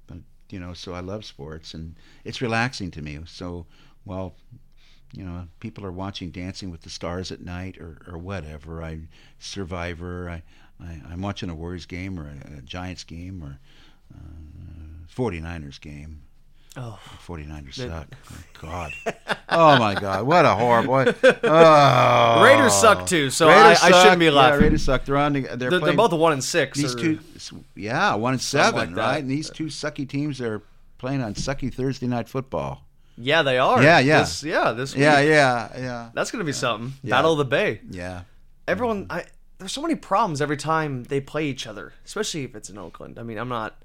[0.08, 0.18] but
[0.50, 3.20] you know, so I love sports and it's relaxing to me.
[3.26, 3.66] So,
[4.06, 4.36] well,
[5.12, 8.84] you know, people are watching Dancing with the Stars at night or, or whatever.
[8.84, 9.00] I
[9.40, 10.30] Survivor.
[10.30, 10.44] I,
[10.84, 13.60] I I'm watching a Warriors game or a, a Giants game or
[14.14, 16.22] uh, 49ers game.
[16.78, 18.08] Oh, 49ers They- suck.
[18.32, 18.92] Oh, God.
[19.50, 20.26] Oh my God.
[20.28, 21.12] What a horrible.
[21.44, 22.42] Oh.
[22.44, 24.62] Raiders suck too, so I- I shouldn't be Yeah, laughing.
[24.62, 25.04] Raiders suck.
[25.06, 25.34] They're on.
[25.34, 26.78] The, they're, they're, they're both one and six.
[26.78, 27.20] these or- two.
[27.76, 29.18] Yeah, one and seven, like right?
[29.18, 30.62] And these two sucky teams are
[31.00, 32.86] playing on sucky Thursday night football.
[33.22, 33.84] Yeah, they are.
[33.84, 34.20] Yeah, yeah.
[34.22, 34.96] This, yeah, this.
[34.96, 35.30] Yeah, week.
[35.30, 36.94] yeah, yeah, That's gonna be something.
[37.04, 37.16] Yeah.
[37.18, 37.82] Battle of the Bay.
[37.92, 38.22] yeah.
[38.68, 39.26] Everyone, I
[39.58, 43.20] there's so many problems every time they play each other, especially if it's in Oakland.
[43.20, 43.76] I mean, I'm not.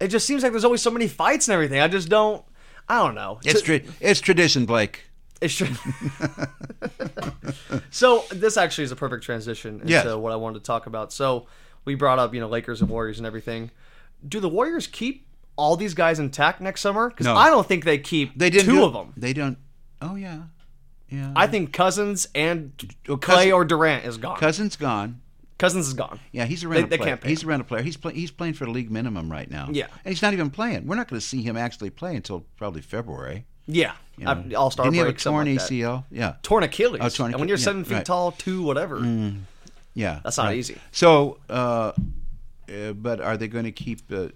[0.00, 1.80] It just seems like there's always so many fights and everything.
[1.80, 2.44] I just don't.
[2.88, 3.40] I don't know.
[3.44, 5.04] It's tra- it's tradition, Blake.
[5.40, 5.68] It's true.
[7.90, 10.06] so this actually is a perfect transition into Yes.
[10.16, 11.12] what I wanted to talk about.
[11.12, 11.46] So
[11.84, 13.70] we brought up, you know, Lakers and Warriors and everything.
[14.26, 15.26] Do the Warriors keep
[15.58, 17.10] all these guys intact next summer?
[17.10, 17.34] Because No.
[17.36, 19.12] I don't think they keep They didn't two do- of them.
[19.16, 19.58] They don't.
[20.00, 20.42] Oh yeah,
[21.10, 21.32] yeah.
[21.36, 22.72] I think Cousins and
[23.08, 24.38] Well, Klay or Durant is gone.
[24.38, 25.20] Cousins gone.
[25.58, 26.20] Cousins is gone.
[26.30, 27.08] Yeah, he's a They- rental they player.
[27.10, 27.82] can't pay he's a rental player.
[27.82, 29.68] He's play, he's playing for the league minimum right now.
[29.72, 29.86] Yeah.
[30.04, 30.86] and he's not even playing.
[30.86, 33.44] We're not going to see him actually play until probably February.
[33.66, 33.92] Yeah.
[34.56, 35.70] All Star Didn't he have break, a something torn like that.
[35.72, 36.04] ACL?
[36.10, 37.00] Yeah, torn Achilles.
[37.02, 38.02] Oh, torn and when you're Achilles, seven yeah, feet right.
[38.02, 38.06] Mm.
[38.06, 38.98] tall, two whatever.
[39.94, 40.20] yeah.
[40.22, 40.76] That's not easy.
[40.92, 41.92] So, uh,
[42.72, 44.00] uh, but are they going to keep?
[44.12, 44.28] Uh,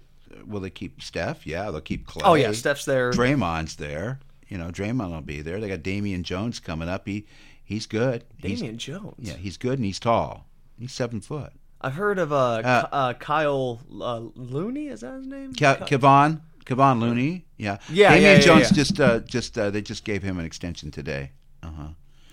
[0.45, 1.45] will they keep Steph?
[1.45, 2.21] Yeah, they'll keep Klay.
[2.23, 3.11] Oh yeah, Steph's there.
[3.11, 4.19] Draymond's there.
[4.47, 5.59] You know, Draymond will be there.
[5.59, 7.07] They got Damian Jones coming up.
[7.07, 7.25] He
[7.63, 8.23] he's good.
[8.37, 9.15] He's- Damian Jones.
[9.19, 10.45] yeah, he's good and he's tall.
[10.77, 11.53] He's seven foot.
[11.81, 14.87] I've heard of uh, Uh, uh Kyle uh, Looney.
[14.87, 15.53] Is that his name?
[15.53, 17.45] Ke- Kevon Kevon Looney.
[17.57, 17.77] Yeah.
[17.89, 18.75] Yeah, Damian yeah, yeah, Jones yeah.
[18.75, 21.31] just uh, just uh, they just gave him an extension today.
[21.61, 21.87] Uh huh.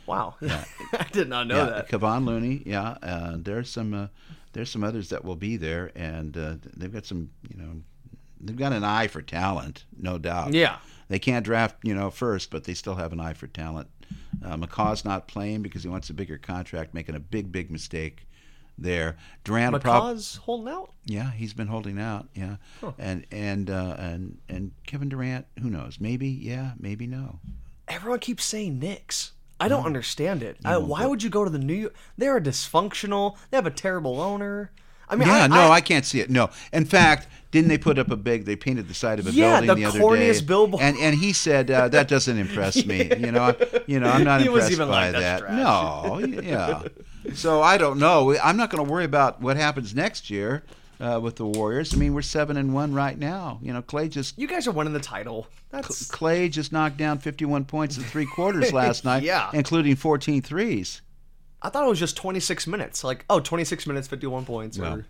[0.07, 0.65] Wow, Yeah.
[0.93, 1.89] I did not know that.
[1.89, 2.63] Kevon Looney.
[2.67, 4.07] Yeah, uh, there's some uh,
[4.53, 7.83] there's some others that will be there, and uh, they've got some you know
[8.41, 10.53] they've got an eye for talent, no doubt.
[10.53, 13.89] Yeah, They can't draft you know first, but they still have an eye for talent.
[14.45, 18.27] Uh, McCaw's not playing because he wants a bigger contract, making a big, big mistake
[18.79, 19.17] there.
[19.45, 20.93] Durant, prob- McCaw's holding out.
[21.05, 22.29] yeah, he's been holding out.
[22.35, 22.57] Yeah,
[22.99, 25.99] and and uh, and and Kevin Durant, who knows?
[26.01, 27.41] Maybe yeah, maybe no.
[27.89, 29.33] Everyone keeps saying Knicks.
[29.59, 30.57] I don't understand it.
[30.65, 31.95] I, why would you go to the New York?
[32.17, 33.37] They're dysfunctional.
[33.51, 34.73] They have a terrible owner.
[35.07, 36.31] I mean, Yeah, I, no, I, I, can't see it.
[36.31, 38.45] No, in fact, didn't they put up a big?
[38.45, 40.83] They painted the side of a Yeah, building the the, other day, corniest billboard.
[40.83, 43.11] and and he said uh, that doesn't impress me.
[43.19, 45.41] You know, I- you know, I'm not He impressed by like, that.
[45.41, 46.83] trash." No, yeah.
[47.35, 48.37] So I don't know.
[48.43, 50.63] I'm not going to worry about what happens next year
[51.01, 51.93] uh, with the Warriors.
[51.93, 53.59] I mean, we're seven and one right now.
[53.63, 55.47] You know, Klay just you guys are winning the title.
[55.71, 59.51] That's Klay just knocked down 51 points in three quarters last night, Yeah.
[59.53, 61.01] including 14 threes.
[61.63, 63.05] I thought it was just 26 minutes.
[63.05, 64.79] Like, oh, 26 minutes, 51 points.
[64.79, 65.07] Well, or,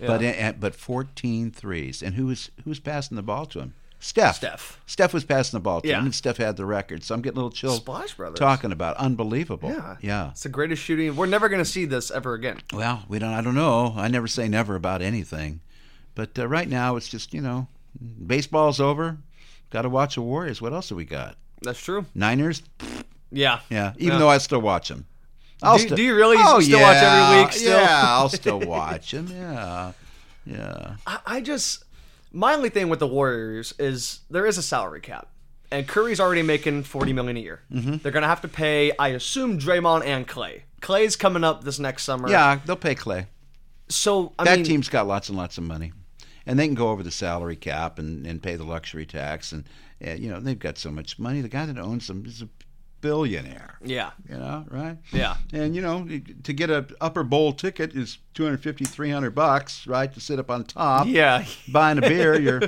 [0.00, 2.02] But uh, but 14 threes.
[2.02, 3.74] And who was who was passing the ball to him?
[4.00, 4.36] Steph.
[4.36, 4.80] Steph.
[4.86, 5.98] Steph was passing the ball to Yeah.
[5.98, 7.02] him, and Steph had the record.
[7.02, 8.38] So I'm getting a little chill Splash Brothers.
[8.38, 9.00] talking about it.
[9.02, 9.70] unbelievable.
[9.70, 9.96] Yeah.
[10.00, 10.30] yeah.
[10.30, 11.16] It's the greatest shooting.
[11.16, 12.58] We're never going to see this ever again.
[12.72, 13.34] Well, we don't.
[13.34, 13.94] I don't know.
[13.96, 15.60] I never say never about anything,
[16.14, 17.66] but uh, right now it's just you know,
[18.24, 19.18] baseball's over.
[19.70, 20.62] Got to watch the Warriors.
[20.62, 21.36] What else have we got?
[21.62, 22.06] That's true.
[22.14, 22.62] Niners.
[23.32, 23.60] Yeah.
[23.68, 23.94] Yeah.
[23.98, 24.18] Even Yeah.
[24.20, 25.06] though I still watch them.
[25.62, 27.80] I'll Do- sti- do you really Oh, still watch every yeah, week still?
[27.80, 29.26] Yeah, I'll still watch them.
[29.30, 29.92] Yeah,
[30.46, 30.96] yeah.
[31.06, 31.84] I, I just
[32.32, 35.28] my only thing with the Warriors is there is a salary cap,
[35.70, 37.60] and Curry's already making forty million a year.
[37.72, 37.96] Mm-hmm.
[37.98, 40.62] They're gonna have to pay, I assume, Draymond and Klay.
[40.80, 42.28] Klay's coming up this next summer.
[42.30, 43.26] Yeah, they'll pay Klay.
[43.88, 45.92] So I that mean, team's got lots and lots of money,
[46.46, 49.64] and they can go over the salary cap and, and pay the luxury tax, and
[50.06, 51.40] uh, you know they've got so much money.
[51.40, 52.48] The guy that owns them is a
[53.00, 53.78] billionaire.
[53.84, 54.96] yeah, You know, right?
[55.12, 56.06] yeah, And you know,
[56.42, 60.12] to get a upper bowl ticket is 250, 300 bucks, right?
[60.12, 61.44] To sit up on top, yeah.
[61.68, 62.60] buying a beer, you're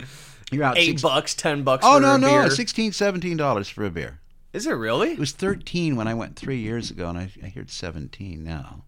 [0.50, 1.84] you're out Eight six- bucks, ten bucks.
[1.86, 2.50] Oh no, no, beer.
[2.50, 4.20] 16 17 dollars for a beer.
[4.52, 5.12] Is it really?
[5.12, 8.42] It was 13 when I went 3 years ago and I, I hear it's 17
[8.42, 8.84] now.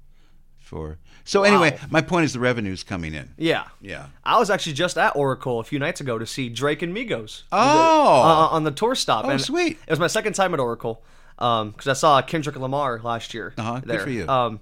[0.56, 3.28] For So anyway, my point is the revenue's coming in.
[3.36, 3.64] Yeah.
[3.82, 4.06] Yeah.
[4.24, 7.42] I was actually just at Oracle a few nights ago to see Drake and Migos.
[7.52, 7.58] Oh.
[7.58, 9.26] uh, on the tour stop.
[9.26, 9.78] Oh, and sweet.
[9.86, 11.02] It was my second time at Oracle
[11.36, 13.52] because I saw Kendrick Lamar last year.
[13.58, 14.26] Uh-huh, good for you.
[14.26, 14.60] Um,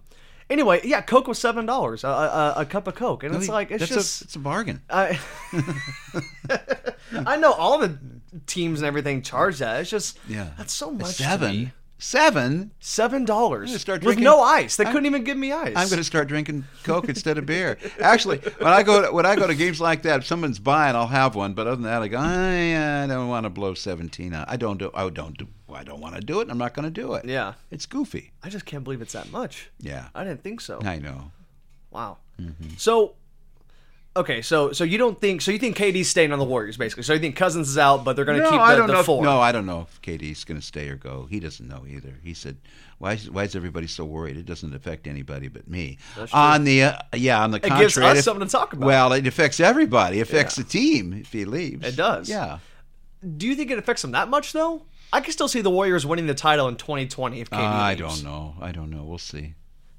[0.51, 3.71] anyway, yeah, Coke was seven dollars a, a, a cup of Coke, and it's like
[3.71, 4.83] it's just a, it's a bargain.
[4.91, 5.21] I,
[7.27, 7.97] I know all the
[8.47, 9.81] teams and everything charge that.
[9.81, 10.49] It's just Yeah.
[10.59, 11.15] that's so much.
[11.15, 11.73] Seven.
[11.99, 12.73] Seven.
[12.79, 14.77] Seven dollars start with no ice.
[14.77, 15.73] They I'm- couldn't even give me ice.
[15.77, 17.79] I'm going to start drinking Coke instead of beer.
[18.01, 20.95] Actually, when I go to, when I go to games like that, if someone's buying,
[20.95, 21.55] I'll have one.
[21.55, 24.47] But other than that, I go, I, I don't want to blow 17 out.
[24.51, 24.91] I don't do.
[24.95, 25.49] I don't do.
[25.73, 26.49] I don't want to do it.
[26.51, 27.25] I'm not going to do it.
[27.25, 28.33] Yeah, It's goofy.
[28.43, 29.71] I just can't believe it's that much.
[29.81, 30.09] Yeah.
[30.15, 30.81] I didn't think so.
[30.85, 31.33] I know.
[31.91, 32.19] Wow.
[32.41, 32.71] Mm-hmm.
[32.77, 33.15] So,
[34.17, 35.51] okay, so so you don't think so?
[35.51, 37.03] You think KD's staying on the Warriors basically?
[37.05, 38.87] So you think Cousins is out, but they're going to No, keep the, I don't
[38.89, 39.01] the know.
[39.01, 39.23] If, four?
[39.23, 41.27] no, I don't know if KD's going to stay or go.
[41.31, 42.15] He doesn't know either.
[42.23, 42.57] He said,
[42.99, 43.13] "Why?
[43.13, 44.37] Is, why is everybody so worried?
[44.37, 45.99] It doesn't affect anybody but me."
[46.33, 48.87] On the uh, yeah, on the It contrary, gives us if- something to talk about.
[48.87, 50.19] Well, it affects everybody.
[50.19, 50.65] It affects Yeah.
[50.65, 51.87] the team if he leaves.
[51.87, 52.29] It does.
[52.29, 52.59] Yeah.
[53.37, 54.83] Do you think it affects them that much though?
[55.13, 58.01] I can still see the Warriors winning the title in 2020 if KD I leaves.
[58.23, 58.55] don't know.
[58.61, 59.05] I don't know.
[59.05, 59.55] We'll see.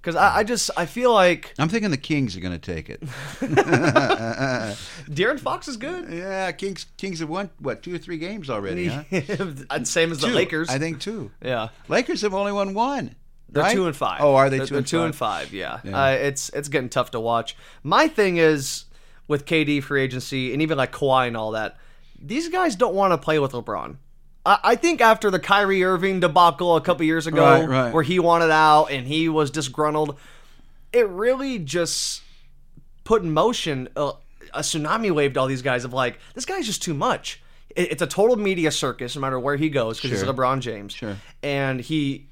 [0.07, 2.89] Because I, I just I feel like I'm thinking the Kings are going to take
[2.89, 3.01] it.
[5.11, 6.09] De'Aaron Fox is good.
[6.09, 9.03] yeah, Kings Kings have won what two or three games already, huh?
[9.83, 10.69] Same as the Lakers.
[10.69, 11.31] I think two.
[11.43, 11.69] Yeah.
[11.89, 13.15] Lakers have only won one.
[13.49, 13.75] They're right?
[13.75, 14.21] two and five.
[14.21, 15.05] Oh, are they They're, two they're and two five?
[15.07, 15.53] and five?
[15.53, 16.01] Yeah, Yeah.
[16.01, 17.57] Uh, it's it's getting tough to watch.
[17.83, 18.85] My thing is
[19.27, 21.75] with KD free agency and even like Kawhi and all that.
[22.17, 23.97] These guys don't want to play with LeBron.
[24.63, 27.93] I, think after the Kyrie Irving debacle a couple years ago, Right, right.
[27.93, 30.17] where he wanted out and he was disgruntled,
[30.93, 32.21] it really just
[33.03, 34.13] put in motion a,
[34.53, 37.41] a tsunami wave to all these guys of like, this guy's just too much.
[37.75, 40.93] It, it's a total media circus no matter where he goes because he's LeBron James.
[40.93, 41.17] Sure.
[41.43, 42.27] And he,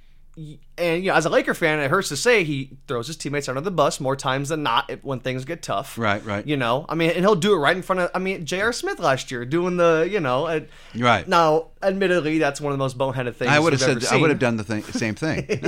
[0.77, 3.47] and you know, as a Laker fan, it hurts to say he throws his teammates
[3.47, 5.97] under the bus more times than not when things get tough.
[5.97, 6.45] Right, right.
[6.45, 8.11] You know, I mean, and he'll do it right in front of.
[8.13, 8.73] I mean, J.R.
[8.73, 11.27] Smith last year doing the, you know, Right.
[11.27, 14.29] Now, admittedly, that's one of the most boneheaded things I would have said I would
[14.29, 15.47] have done the thing, same thing.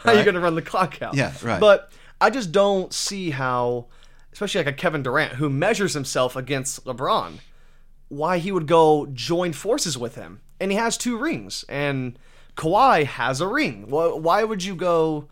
[0.00, 1.14] How are you going to run the clock out?
[1.14, 1.60] Yeah, right.
[1.60, 3.86] But I just don't see how,
[4.32, 7.38] especially like a Kevin Durant who measures himself against LeBron,
[8.08, 10.40] why he would go join forces with him.
[10.58, 12.18] And he has two rings, and
[12.56, 13.86] Kawhi has a ring.
[13.88, 15.28] Why, why would you go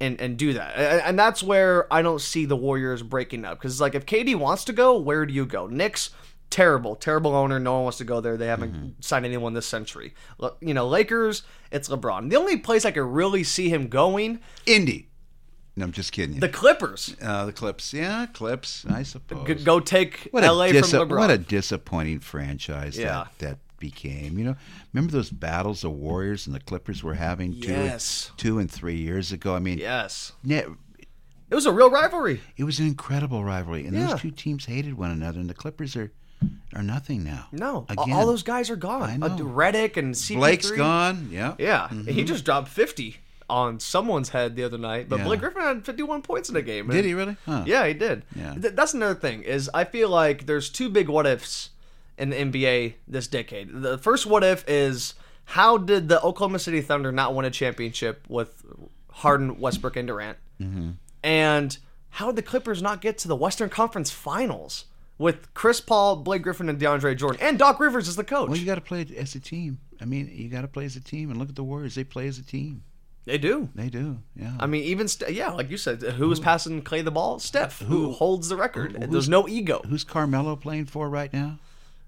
[0.00, 0.76] and, and do that?
[0.76, 3.58] And, and that's where I don't see the Warriors breaking up.
[3.58, 5.66] Because, like, if KD wants to go, where do you go?
[5.66, 6.10] Knicks,
[6.50, 7.58] terrible, terrible owner.
[7.60, 8.36] No one wants to go there.
[8.36, 8.88] They haven't Mm-hmm.
[9.00, 10.14] signed anyone this century.
[10.60, 12.30] You know, Lakers, it's LeBron.
[12.30, 15.08] The only place I could really see him going, Indy.
[15.76, 16.40] No, I'm just kidding you.
[16.40, 17.16] the Clippers.
[17.20, 18.86] uh, the Clips, yeah, Clips.
[18.88, 19.44] I suppose.
[19.48, 21.18] G- go take what LA dis- from LeBron.
[21.18, 23.24] what a disappointing franchise Yeah.
[23.24, 24.38] that, that became.
[24.38, 24.56] You know,
[24.92, 28.30] remember those battles the Warriors and the Clippers were having two, Yes.
[28.36, 29.54] two and three years ago?
[29.54, 30.32] I mean, Yes.
[30.46, 32.40] It was a real rivalry.
[32.56, 34.08] it was an incredible rivalry, and Yeah.
[34.08, 35.38] those two teams hated one another.
[35.40, 36.10] And the Clippers are
[36.74, 37.46] are nothing now.
[37.52, 39.08] No, again, all those guys are gone.
[39.08, 39.28] I know.
[39.36, 40.36] Redick and CP3.
[40.36, 41.28] Blake's gone.
[41.30, 42.08] Yeah, Yeah, mm-hmm.
[42.10, 43.16] he just dropped 50
[43.48, 45.08] on someone's head the other night.
[45.08, 45.24] But Yeah.
[45.26, 46.88] Blake Griffin had 51 points in the game.
[46.88, 47.36] Did he really?
[47.46, 47.62] Huh.
[47.66, 48.24] Yeah, he did.
[48.36, 48.54] Yeah.
[48.60, 51.70] Th- that's another thing is I feel like there's two big what ifs
[52.18, 53.70] in the NBA this decade.
[53.72, 55.14] The first what if is
[55.46, 58.64] how did the Oklahoma City Thunder not win a championship with
[59.10, 60.38] Harden, Westbrook, and Durant?
[60.60, 60.90] Mm-hmm.
[61.22, 61.78] And
[62.10, 64.86] how did the Clippers not get to the Western Conference Finals
[65.18, 68.48] with Chris Paul, Blake Griffin, and DeAndre Jordan, and Doc Rivers as the coach?
[68.48, 69.78] Well, you got to play as a team.
[70.00, 71.30] I mean, you got to play as a team.
[71.30, 72.82] And look at the Warriors; they play as a team.
[73.24, 73.68] they do.
[73.74, 74.18] They do.
[74.36, 74.54] Yeah.
[74.58, 77.38] I mean, even Ste- yeah, like you said, who was passing Klay the ball?
[77.38, 78.96] Steph, who, holds the record.
[79.10, 79.82] There's no ego.
[79.88, 81.58] Who's Carmelo playing for right now?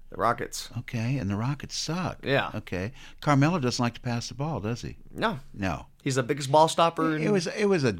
[0.09, 0.69] The Rockets.
[0.79, 2.19] Okay, and the Rockets suck.
[2.23, 2.51] Yeah.
[2.55, 4.95] Okay, Carmelo doesn't like to pass the ball, does he?
[5.13, 5.87] No, No.
[6.01, 7.15] he's the biggest ball stopper.
[7.15, 7.47] In, It was.
[7.47, 7.97] It was a.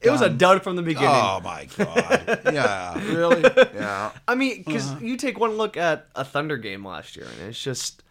[0.00, 1.08] it was a dud from the beginning.
[1.12, 2.40] Oh my god.
[2.52, 2.94] yeah.
[3.14, 3.42] Really?
[3.74, 4.10] Yeah.
[4.26, 5.00] I mean, because Uh-huh.
[5.04, 8.02] you take one look at a Thunder game last year, and it's just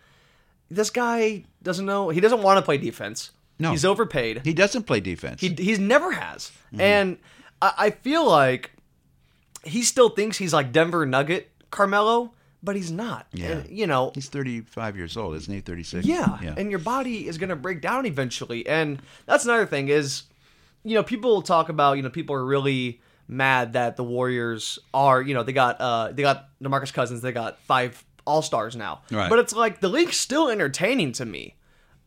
[0.72, 2.08] this guy doesn't know.
[2.10, 3.32] He doesn't want to play defense.
[3.62, 3.72] No.
[3.72, 4.44] he's overpaid.
[4.46, 5.42] He doesn't play defense.
[5.42, 6.80] He he's never has, Mm-hmm.
[6.82, 7.18] and
[7.62, 8.72] I, I feel like
[9.66, 12.32] he still thinks he's like Denver Nugget Carmelo,
[12.64, 13.28] but he's not.
[13.34, 13.48] Yeah.
[13.60, 15.62] And, you know, He's 35 years old, isn't he?
[15.62, 16.06] 36.
[16.06, 16.56] Yeah, Yeah.
[16.58, 18.68] and your body is going to break down eventually.
[18.68, 20.24] And that's another thing is,
[20.84, 25.22] you know, people talk about, you know, people are really mad that the Warriors are,
[25.22, 29.02] you know, they got uh they got DeMarcus Cousins, they got five All-Stars now.
[29.12, 29.30] Right.
[29.30, 31.56] But it's like the league's still entertaining to me.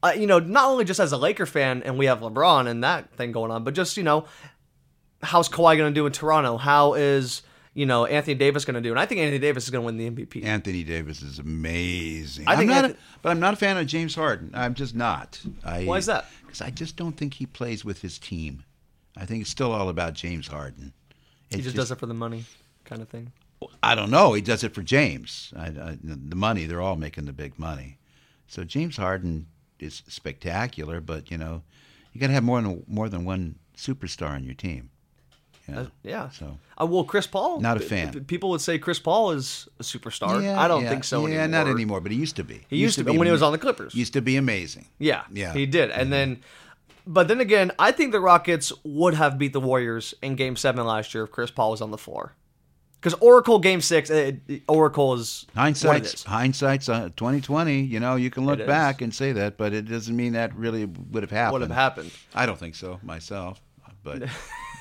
[0.03, 2.83] Uh, you know, not only just as a Laker fan and we have LeBron and
[2.83, 4.25] that thing going on, but just, you know,
[5.23, 6.57] how's Kawhi going to do in Toronto?
[6.57, 7.43] How is,
[7.75, 8.91] you know, Anthony Davis going to do?
[8.91, 10.45] And I think Anthony Davis is going to win the MVP.
[10.45, 12.47] Anthony Davis is amazing.
[12.47, 14.51] I I'm not, Anth- a, but I'm not a fan of James Harden.
[14.55, 15.41] I'm just not.
[15.65, 16.27] I, Why is that?
[16.43, 18.65] Because I just don't think he plays with his team.
[19.17, 20.93] I think it's still all about James Harden.
[21.51, 22.45] He just does it for the money
[22.85, 23.33] kind of thing.
[23.83, 24.33] I don't know.
[24.33, 25.53] He does it for James.
[25.57, 27.99] I, I, the money, they're all making the big money.
[28.49, 29.47] So James Harden
[29.79, 31.63] is spectacular, but you know,
[32.13, 34.91] you got to have more than more than one superstar on your team.
[35.69, 35.87] Yeah.
[36.03, 36.29] Yeah.
[36.31, 37.61] So Uh, well, Chris Paul.
[37.61, 38.13] Not a fan.
[38.13, 40.43] p- people would say Chris Paul is a superstar.
[40.43, 41.65] yeah, I don't yeah, think so Yeah, anymore.
[41.65, 42.63] not anymore, but he used to be.
[42.69, 43.95] He used to be when he was on the Clippers.
[43.95, 44.87] Used to be amazing.
[44.99, 45.53] Yeah, Yeah.
[45.53, 45.91] He did.
[45.91, 46.41] And then,
[47.07, 50.85] but then again, I think the Rockets would have beat the Warriors in Game Seven
[50.87, 52.35] last year if Chris Paul was on the floor.
[53.01, 54.31] Because Oracle Game Six, uh,
[54.69, 56.23] Oracle is it Hindsight's is.
[56.23, 57.81] hindsight's uh, twenty twenty.
[57.83, 60.85] You know, you can look back and say that, but it doesn't mean that really
[60.85, 61.53] would have happened.
[61.55, 62.13] Would have happened.
[62.33, 63.61] I don't think so myself,
[64.05, 64.23] But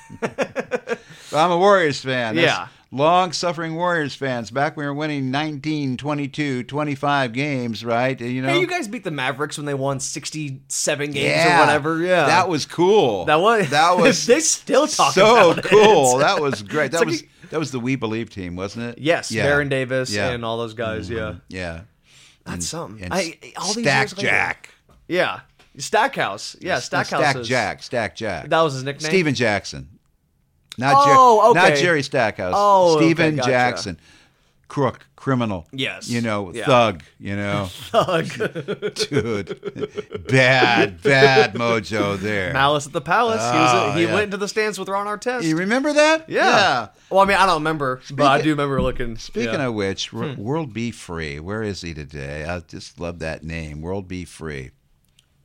[1.34, 2.36] I'm a Warriors fan.
[2.36, 2.68] That's Yeah.
[2.94, 4.50] Long-suffering Warriors fans.
[4.50, 8.20] Back when we were winning 19, 22, 25 games, right?
[8.20, 8.48] You know.
[8.48, 11.98] Hey, you guys beat the Mavericks when they won sixty-seven games yeah, or whatever.
[12.00, 13.24] Yeah, That was cool.
[13.24, 16.18] that was that was they still talk so about cool.
[16.18, 16.20] It.
[16.20, 16.92] That was great.
[16.92, 18.98] That like was a- that was the We Believe team, wasn't it?
[18.98, 19.44] Yes, Yeah.
[19.44, 20.28] Baron Davis Yeah.
[20.30, 21.08] and all those guys.
[21.08, 21.16] Mm-hmm.
[21.16, 21.80] Yeah, Yeah.
[22.44, 23.02] that's something.
[23.04, 24.68] And I, all these Stack years later- Jack.
[25.08, 25.40] Yeah,
[25.78, 26.56] Stackhouse.
[26.60, 27.20] Yeah, Stackhouse.
[27.22, 27.82] Stack is- Jack.
[27.82, 28.48] Stack Jack.
[28.50, 29.08] That was his nickname.
[29.10, 29.88] Stephen Jackson.
[30.78, 31.76] Not Oh, Jer- not.
[31.78, 32.54] Jerry Stackhouse.
[32.56, 33.50] Oh, okay, Stephen gotcha.
[33.50, 34.00] Jackson.
[34.68, 35.66] Crook, criminal.
[35.70, 36.08] Yes.
[36.08, 36.64] You know, Yeah.
[36.64, 37.66] thug, you know.
[37.70, 38.26] Thug.
[38.94, 40.26] Dude.
[40.28, 42.54] bad, bad mojo there.
[42.54, 43.42] Malice at the Palace.
[43.42, 44.12] he was Oh, he yeah.
[44.14, 45.42] went into the stands with Ron Artest.
[45.42, 46.28] You remember that?
[46.30, 46.88] yeah.
[47.10, 49.18] Well, I mean, I don't remember, but I do remember looking.
[49.18, 49.66] Speaking yeah.
[49.66, 50.36] of which, Hmm.
[50.36, 51.38] World B Free.
[51.38, 52.46] Where is he today?
[52.46, 54.70] I just love that name, World B Free.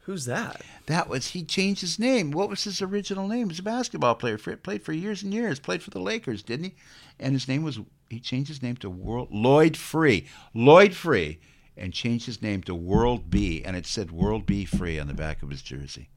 [0.03, 0.61] who's that?
[0.87, 2.31] That was he changed his name.
[2.31, 3.39] What was his original name?
[3.47, 4.37] He was a basketball player.
[4.37, 5.59] For, played for years and years.
[5.59, 6.75] Played for the Lakers, didn't he?
[7.19, 10.27] And his name was he changed his name to World Lloyd Free.
[10.53, 11.39] Lloyd Free,
[11.75, 15.13] and changed his name to World B, and it said World B Free on the
[15.13, 16.09] back of his jersey.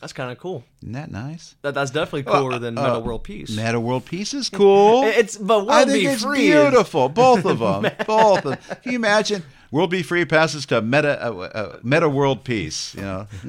[0.00, 0.62] That's kind of cool.
[0.82, 1.54] Isn't that nice?
[1.62, 3.54] That that's definitely cooler than uh, Metta World Peace.
[3.56, 5.04] Metta World Peace is cool.
[5.06, 6.48] It's but World I think Be it's Free.
[6.50, 7.08] is- beautiful.
[7.08, 7.90] Both of them.
[8.06, 8.44] Both.
[8.44, 8.76] Of them.
[8.82, 9.42] Can you imagine?
[9.70, 12.94] World B Free passes to Metta uh, uh, Metta World Peace.
[12.94, 13.26] You know,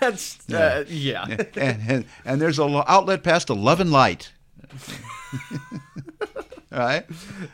[0.00, 1.26] That's uh, yeah.
[1.56, 4.32] and, and and there's a lo- outlet pass to Love and Light.
[6.70, 7.04] right?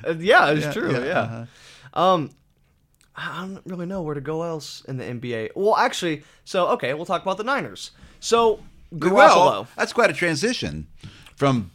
[0.07, 0.93] Uh, yeah, it's Yeah, true.
[0.93, 1.21] yeah, Yeah.
[1.21, 2.01] uh-huh.
[2.03, 2.31] Um,
[3.17, 5.51] I don't really know where to go else in the NBA.
[5.55, 7.91] Well, actually, so okay, we'll talk about the Niners.
[8.21, 8.61] So
[8.95, 9.13] Garoppolo.
[9.17, 10.87] Well, that's quite a transition
[11.37, 11.71] from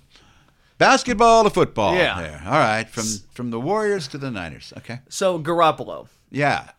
[0.77, 1.95] basketball to football.
[1.95, 2.21] Yeah.
[2.21, 2.41] There.
[2.45, 2.87] All right.
[2.89, 4.73] From from the Warriors to the Niners.
[4.77, 4.99] Okay.
[5.09, 6.69] so Garoppolo, Yeah.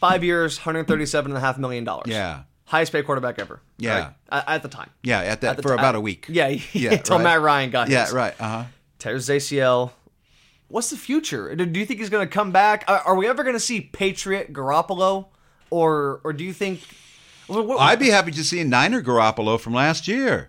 [0.00, 2.06] five years, hundred thirty-seven and a half million dollars.
[2.08, 2.42] Yeah.
[2.66, 3.60] highest paid quarterback ever.
[3.78, 3.98] Yeah.
[3.98, 4.12] right?
[4.30, 4.90] At, at the time.
[5.02, 5.20] Yeah.
[5.20, 6.26] At that At for ti- about a week.
[6.28, 7.24] Yeah, Yeah, until right.
[7.24, 8.04] Matt Ryan got Yeah.
[8.06, 8.12] his.
[8.14, 8.34] Right.
[8.40, 8.64] Uh huh.
[8.98, 9.92] tears ACL,
[10.68, 11.54] what's the future?
[11.54, 12.84] Do you think he's going to come back?
[12.88, 15.26] Are, are we ever going to see Patriot Garoppolo,
[15.70, 16.80] or or do you think
[17.46, 20.48] what- what- I'd be happy to see a Niner Garoppolo from last year.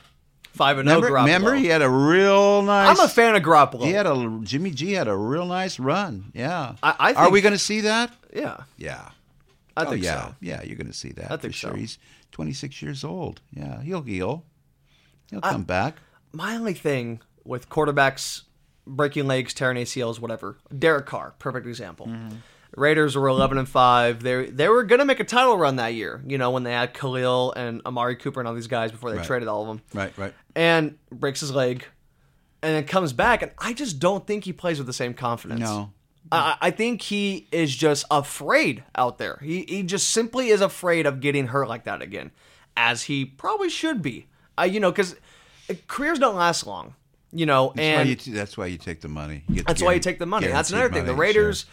[0.56, 1.26] Five and zero Remember, Garoppolo?
[1.26, 2.98] remember he had a real nice.
[2.98, 3.84] I'm a fan of Garoppolo.
[3.86, 6.32] He had a Jimmy G had a real nice run.
[6.34, 6.76] Yeah.
[6.82, 8.12] I- I Are we going to see that?
[8.34, 9.10] yeah, Yeah.
[9.78, 10.36] I oh think yeah, so.
[10.40, 10.64] yeah.
[10.64, 11.26] You're going to see that.
[11.32, 11.72] I think for sure.
[11.72, 11.76] so.
[11.78, 11.98] He's
[12.32, 13.42] 26 years old.
[13.54, 14.46] Yeah, he'll heal.
[15.30, 15.98] He'll come back.
[16.32, 18.44] My only thing with quarterbacks
[18.88, 20.58] breaking legs, tearing ACLs, whatever.
[20.78, 22.08] Derek Carr, perfect example.
[22.08, 22.36] Mm-hmm.
[22.76, 24.22] Raiders were 11 and five.
[24.22, 26.22] They they were gonna make a title run that year.
[26.28, 29.18] You know when they had Khalil and Amari Cooper and all these guys before they
[29.18, 29.26] Right.
[29.26, 29.82] traded all of them.
[29.94, 30.34] Right, right.
[30.56, 31.86] and breaks his leg,
[32.62, 35.62] and then comes back, and I just don't think he plays with the same confidence.
[35.62, 35.92] No.
[36.32, 39.40] I, I think he is just afraid out there.
[39.44, 42.32] He he just simply is afraid of getting hurt like that again,
[42.76, 44.28] as he probably should be.
[44.58, 45.16] Uh, you know, because
[45.88, 46.96] careers don't last long.
[47.32, 49.44] You know, That's why and you t- that's why you take the money.
[49.50, 50.48] That's why you take the money.
[50.48, 51.06] That's another thing.
[51.06, 51.66] The money, Raiders,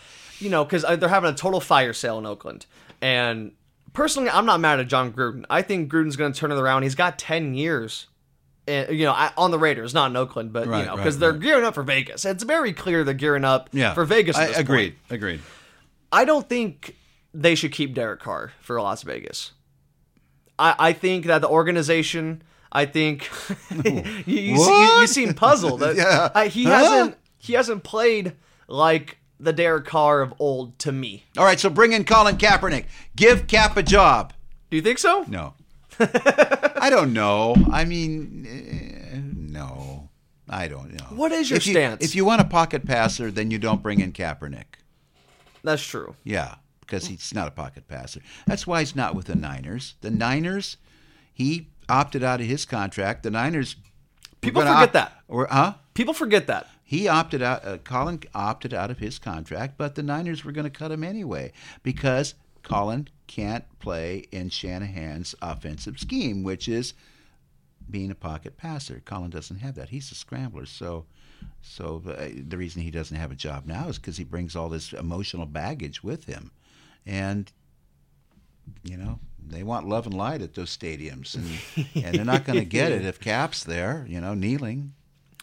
[0.42, 2.66] you know, because they're having a total fire sale in Oakland.
[3.00, 3.52] And
[3.92, 5.44] personally, I'm not mad at Jon Gruden.
[5.48, 6.82] I think Gruden's going to turn it around.
[6.82, 8.06] He's got 10 years,
[8.68, 11.18] eh, you know, on the Raiders, not in Oakland, but, Right, you know, right, because
[11.18, 11.40] they're right.
[11.40, 12.24] gearing up for Vegas.
[12.24, 13.70] It's very clear they're gearing up.
[13.72, 13.94] Yeah.
[13.94, 14.36] for Vegas.
[14.36, 14.96] I agreed.
[15.08, 15.12] point.
[15.18, 15.40] Agreed.
[16.12, 16.96] I don't think
[17.34, 19.52] they should keep Derek Carr for Las Vegas.
[20.58, 22.42] I, I think that the organization.
[22.74, 23.28] I think
[23.84, 23.92] you,
[24.26, 25.82] you, see, you, you seem puzzled.
[25.96, 26.30] Yeah.
[26.34, 26.70] I, he Huh?
[26.78, 28.34] hasn't he hasn't played
[28.68, 31.24] like the Derek Carr of old to me.
[31.36, 32.86] All right, so bring in Colin Kaepernick.
[33.16, 34.32] Give Cap a job.
[34.70, 35.24] Do you think so?
[35.28, 35.54] No.
[36.00, 37.54] I don't know.
[37.70, 40.08] I mean, eh, no.
[40.48, 41.04] I don't know.
[41.16, 42.04] What is your if you, stance?
[42.04, 44.64] If you want a pocket passer, then you don't bring in Kaepernick.
[45.62, 46.16] That's true.
[46.24, 48.20] Yeah, because he's not a pocket passer.
[48.46, 49.94] That's why he's not with the Niners.
[50.00, 50.76] The Niners,
[51.32, 53.22] he opted out of his contract.
[53.22, 53.76] The Niners.
[54.40, 55.12] People forget opt- that.
[55.28, 55.74] Or, huh?
[55.94, 56.68] People forget that.
[56.82, 57.64] He opted out.
[57.64, 61.04] Uh, Colin opted out of his contract, but the Niners were going to cut him
[61.04, 66.94] anyway because Colin can't play in Shanahan's offensive scheme, which is
[67.90, 69.02] being a pocket passer.
[69.04, 69.90] Colin doesn't have that.
[69.90, 70.66] He's a scrambler.
[70.66, 71.06] So,
[71.60, 74.68] so uh, the reason he doesn't have a job now is because he brings all
[74.68, 76.52] this emotional baggage with him,
[77.04, 77.50] and
[78.84, 82.58] you know they want love and light at those stadiums, and and they're not going
[82.58, 84.06] to get it if Cap's there.
[84.08, 84.94] You know, kneeling.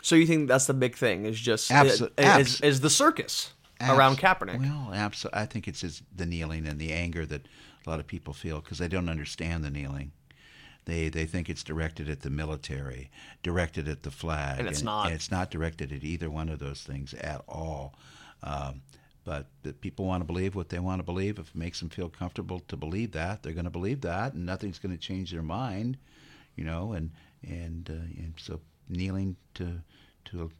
[0.01, 3.53] So you think that's the big thing is just Abso- is, abs- is the circus
[3.81, 4.59] around Abs- Kaepernick?
[4.59, 7.47] Well, abso- I think it's his, the kneeling and the anger that
[7.85, 10.11] a lot of people feel because they don't understand the kneeling.
[10.85, 13.11] They they think it's directed at the military,
[13.43, 15.05] directed at the flag, And it's not.
[15.07, 17.93] And it's not directed at either one of those things at all.
[18.41, 18.81] Um,
[19.25, 21.37] but the people want to believe what they want to believe.
[21.37, 24.45] If it makes them feel comfortable to believe that, they're going to believe that, and
[24.45, 25.97] nothing's going to change their mind.
[26.55, 27.11] You know, and
[27.47, 29.81] and uh, and so kneeling to
[30.31, 30.51] to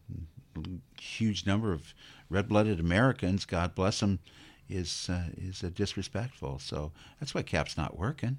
[0.56, 1.94] a huge number of
[2.30, 4.20] red-blooded Americans, God bless them,
[4.70, 6.60] is uh, is uh, disrespectful.
[6.60, 8.38] So that's why Cap's not working.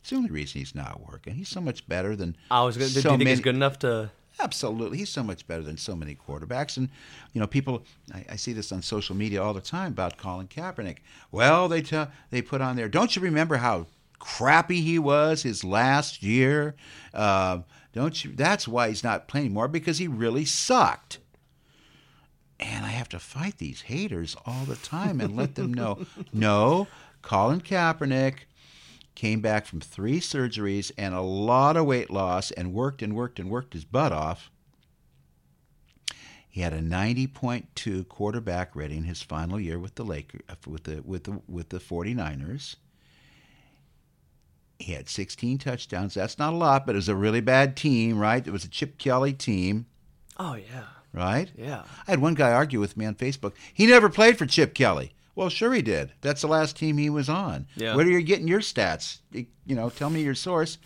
[0.00, 1.34] It's the only reason he's not working.
[1.34, 3.30] He's so much better than I was gonna, do you think many.
[3.30, 4.10] he's good enough to?
[4.40, 6.76] Absolutely, he's so much better than so many quarterbacks.
[6.76, 6.88] And
[7.32, 10.46] you know, people, I, I see this on social media all the time about Colin
[10.46, 10.98] Kaepernick.
[11.32, 12.88] Well, they tell they put on there.
[12.88, 13.86] Don't you remember how
[14.18, 16.76] crappy he was his last year?
[17.12, 17.60] Uh,
[17.98, 18.32] don't you?
[18.32, 21.18] That's why he's not playing more because he really sucked.
[22.60, 26.86] And I have to fight these haters all the time and let them know, no,
[27.22, 28.46] Colin Kaepernick
[29.16, 33.40] came back from three surgeries and a lot of weight loss and worked and worked
[33.40, 34.48] and worked his butt off.
[36.48, 41.24] He had a 90.2 quarterback rating his final year with the Lakers with the with
[41.24, 42.76] the with the 49ers.
[44.78, 46.14] He had 16 touchdowns.
[46.14, 48.46] That's not a lot, but it was a really bad team, right?
[48.46, 49.86] It was a Chip Kelly team,
[50.36, 51.50] Oh yeah, right?
[51.56, 51.82] yeah.
[52.06, 53.54] I had one guy argue with me on Facebook.
[53.74, 55.12] He never played for Chip Kelly.
[55.34, 56.12] Well, sure he did.
[56.20, 57.66] That's the last team he was on.
[57.76, 57.94] Yeah.
[57.96, 59.18] Where are you getting your stats?
[59.32, 60.78] You know, tell me your source.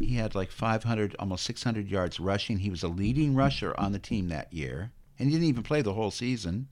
[0.00, 2.58] He had like 500, almost 600 yards rushing.
[2.58, 5.82] He was a leading rusher on the team that year, and he didn't even play
[5.82, 6.68] the whole season,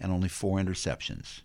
[0.00, 1.40] and only four interceptions.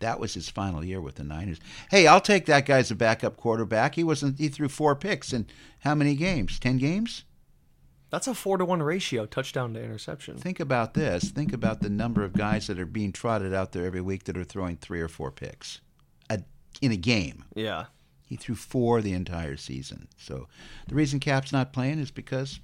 [0.00, 1.58] That was his final year with the Niners.
[1.90, 3.94] Hey, I'll take that guy as a backup quarterback.
[3.94, 4.38] He wasn't.
[4.38, 5.46] He threw four picks in
[5.80, 6.58] how many games?
[6.58, 7.24] Ten games.
[8.10, 10.36] That's a four to one ratio, touchdown to interception.
[10.38, 11.30] Think about this.
[11.30, 14.36] Think about the number of guys that are being trotted out there every week that
[14.36, 15.80] are throwing three or four picks
[16.30, 16.40] a,
[16.80, 17.44] in a game.
[17.54, 17.86] Yeah.
[18.26, 20.08] He threw four the entire season.
[20.16, 20.46] So
[20.88, 22.60] the reason Cap's not playing is because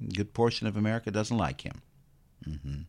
[0.00, 1.82] a good portion of America doesn't like him.
[2.44, 2.82] hmm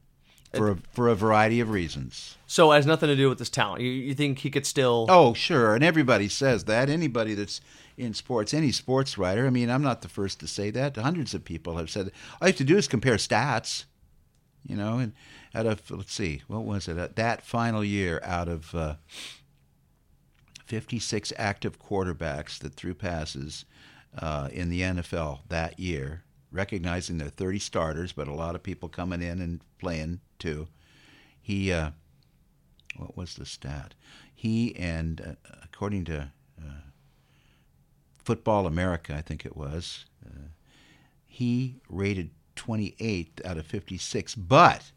[0.53, 2.37] For a, for a variety of reasons.
[2.47, 3.81] So it has nothing to do with his talent.
[3.81, 5.05] You, you think he could still?
[5.09, 5.75] Oh, sure.
[5.75, 6.89] And everybody says that.
[6.89, 7.59] Anybody that's
[7.97, 10.95] in sports, any sports writer, I mean, I'm not the first to say that.
[10.95, 12.13] Hundreds of people have said that.
[12.41, 13.85] All you have to do is compare stats.
[14.65, 15.13] You know, and
[15.53, 17.15] out of let's see, what was it?
[17.15, 18.95] That final year, out of uh,
[20.65, 23.65] 56 active quarterbacks that threw passes
[24.17, 28.63] uh, in the NFL that year, recognizing there are 30 starters, but a lot of
[28.63, 30.67] people coming in and playing too.
[31.41, 31.91] He, uh,
[32.97, 33.93] what was the stat?
[34.33, 36.81] He and uh, according to uh,
[38.23, 40.49] Football America, I think it was, uh,
[41.25, 44.91] he rated 28th out of 56, but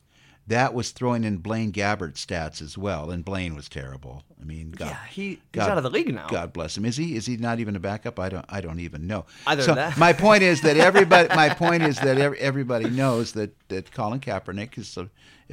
[0.51, 4.25] that was throwing in Blaine Gabbert stats as well, and Blaine was terrible.
[4.41, 6.27] I mean, God, yeah, he, he's God- out of the league now.
[6.27, 6.85] God bless him.
[6.85, 7.15] Is he?
[7.15, 8.19] Is he not even a backup?
[8.19, 8.45] I don't.
[8.49, 9.27] I don't even know.
[9.47, 11.29] Either so that- my point is that everybody.
[11.37, 15.07] my point is that every, everybody knows that that Colin Kaepernick is uh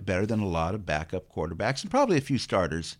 [0.03, 2.97] better than a lot of backup quarterbacks and probably a few starters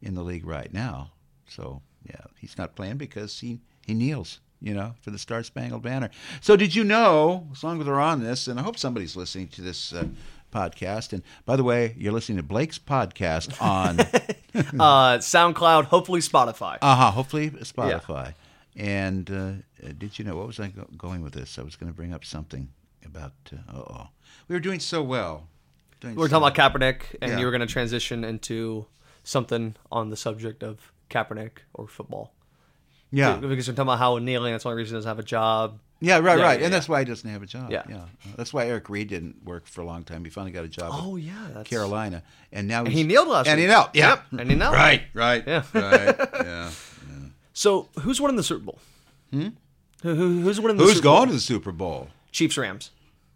[0.00, 1.10] in the league right now.
[1.48, 4.38] So yeah, he's not playing because he he kneels.
[4.62, 6.10] You know, for the Star Spangled Banner.
[6.42, 7.48] So, did you know?
[7.50, 10.04] As long as we're on this, and I hope somebody's listening to this uh,
[10.50, 11.12] podcast.
[11.12, 14.00] And by the way, you're listening to Blake's podcast on
[14.80, 16.76] Uh, SoundCloud, hopefully Spotify.
[16.82, 17.10] Uh huh.
[17.12, 18.34] Hopefully Spotify.
[18.76, 19.52] And uh,
[19.96, 21.56] did you know what was I go- going with this?
[21.58, 22.68] I was going to bring up something
[23.04, 23.32] about.
[23.52, 24.08] Uh oh,
[24.48, 25.46] we were doing so well.
[26.00, 27.38] Doing we were so talking about Kaepernick, and Yeah.
[27.38, 28.86] you were going to transition into
[29.22, 32.32] something on the subject of Kaepernick or football.
[33.12, 35.78] Yeah, Because we're talking about how kneeling, that's only reason he doesn't have a job.
[36.02, 36.68] Yeah, right, Yeah, right, yeah, and yeah.
[36.70, 37.70] that's why he doesn't have a job.
[37.70, 37.82] Yeah.
[37.88, 38.04] yeah.
[38.36, 40.24] That's why Eric Reid didn't work for a long time.
[40.24, 40.92] He finally got a job.
[40.94, 41.32] Oh, yeah.
[41.52, 42.22] That's, Carolina,
[42.52, 43.90] and now he he's, kneeled last and he knelt.
[43.94, 44.74] Yeah, Yep, and he knelt.
[44.74, 45.62] Right, right, Yeah.
[45.74, 46.16] right.
[46.44, 46.70] Yeah.
[47.52, 48.78] So, who's winning the Super Bowl?
[49.32, 49.48] Hmm?
[50.02, 50.86] Who, who, who's winning the Super Bowl?
[50.86, 51.26] Who's Super going Bowl?
[51.26, 52.08] to the Super Bowl?
[52.32, 52.90] Chiefs, Rams.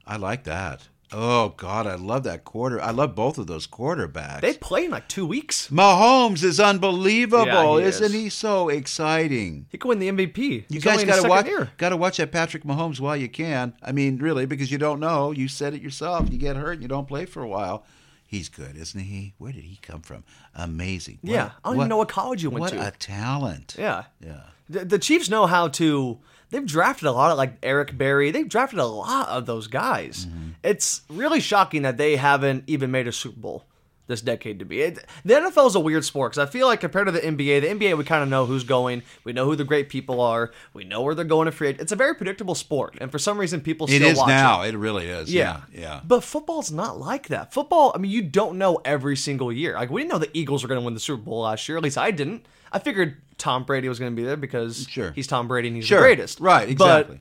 [0.07, 0.89] I like that.
[1.17, 2.81] Oh God, I love that quarter.
[2.83, 4.41] I love both of those quarterbacks.
[4.41, 5.69] They play in like two weeks.
[5.69, 8.13] Mahomes is unbelievable, Yeah, he isn't is.
[8.13, 8.29] he?
[8.29, 9.67] So exciting.
[9.71, 10.37] He could win the MVP.
[10.39, 11.49] You He's guys got to watch.
[11.77, 13.75] Got to watch that Patrick Mahomes while you can.
[13.81, 15.31] I mean, really, because you don't know.
[15.31, 16.31] You said it yourself.
[16.33, 17.85] You get hurt, and you don't play for a while.
[18.27, 19.35] He's good, isn't he?
[19.39, 20.25] Where did he come from?
[20.57, 21.19] Amazing.
[21.23, 22.85] What Yeah, I don't even know what college he went what to.
[22.89, 23.77] a talent.
[23.79, 24.05] Yeah.
[24.21, 24.41] Yeah.
[24.69, 26.19] The, the Chiefs know how to.
[26.55, 28.31] They've drafted a lot of like Eric Berry.
[28.31, 30.27] They've drafted a lot of those guys.
[30.27, 30.51] Mm-hmm.
[30.63, 33.65] It's really shocking that they haven't even made a Super Bowl
[34.07, 34.81] this decade to be.
[34.83, 37.63] It, the NFL is a weird sport because I feel like compared to the NBA,
[37.63, 39.03] the NBA we kind of know who's going.
[39.25, 40.53] We know who the great people are.
[40.75, 41.71] We know where they're going to free.
[41.71, 44.63] It's a very predictable sport, and for some reason, people It still is watch now.
[44.63, 44.75] It.
[44.75, 45.35] It really is.
[45.35, 45.63] Yeah.
[45.73, 45.81] Yeah.
[45.81, 46.01] Yeah.
[46.05, 47.53] But football's not like that.
[47.53, 49.75] Football, I mean, you don't know every single year.
[49.75, 51.77] Like, we didn't know the Eagles were going to win the Super Bowl last year.
[51.79, 52.47] At least I didn't.
[52.71, 55.11] I figured Tom Brady was going to be there because Sure.
[55.13, 55.99] he's Tom Brady and he's Sure.
[55.99, 56.41] the greatest.
[56.41, 56.69] Right.
[56.69, 57.21] Exactly.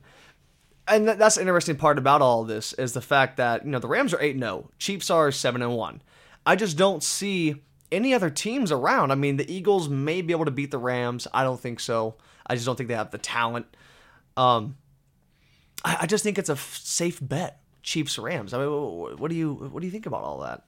[0.86, 3.70] But, and that, that's the interesting part about all this is the fact that, you
[3.70, 6.02] know, the Rams are 8 0, Chiefs are 7 and 1.
[6.46, 9.10] I just don't see any other teams around.
[9.10, 11.26] I mean, the Eagles may be able to beat the Rams.
[11.32, 12.16] I don't think so.
[12.46, 13.66] I just don't think they have the talent.
[14.36, 14.76] Um,
[15.84, 17.60] I, I just think it's a f- safe bet.
[17.82, 18.52] Chiefs Rams.
[18.54, 18.68] I mean,
[19.18, 20.64] what do you what do you think about all that?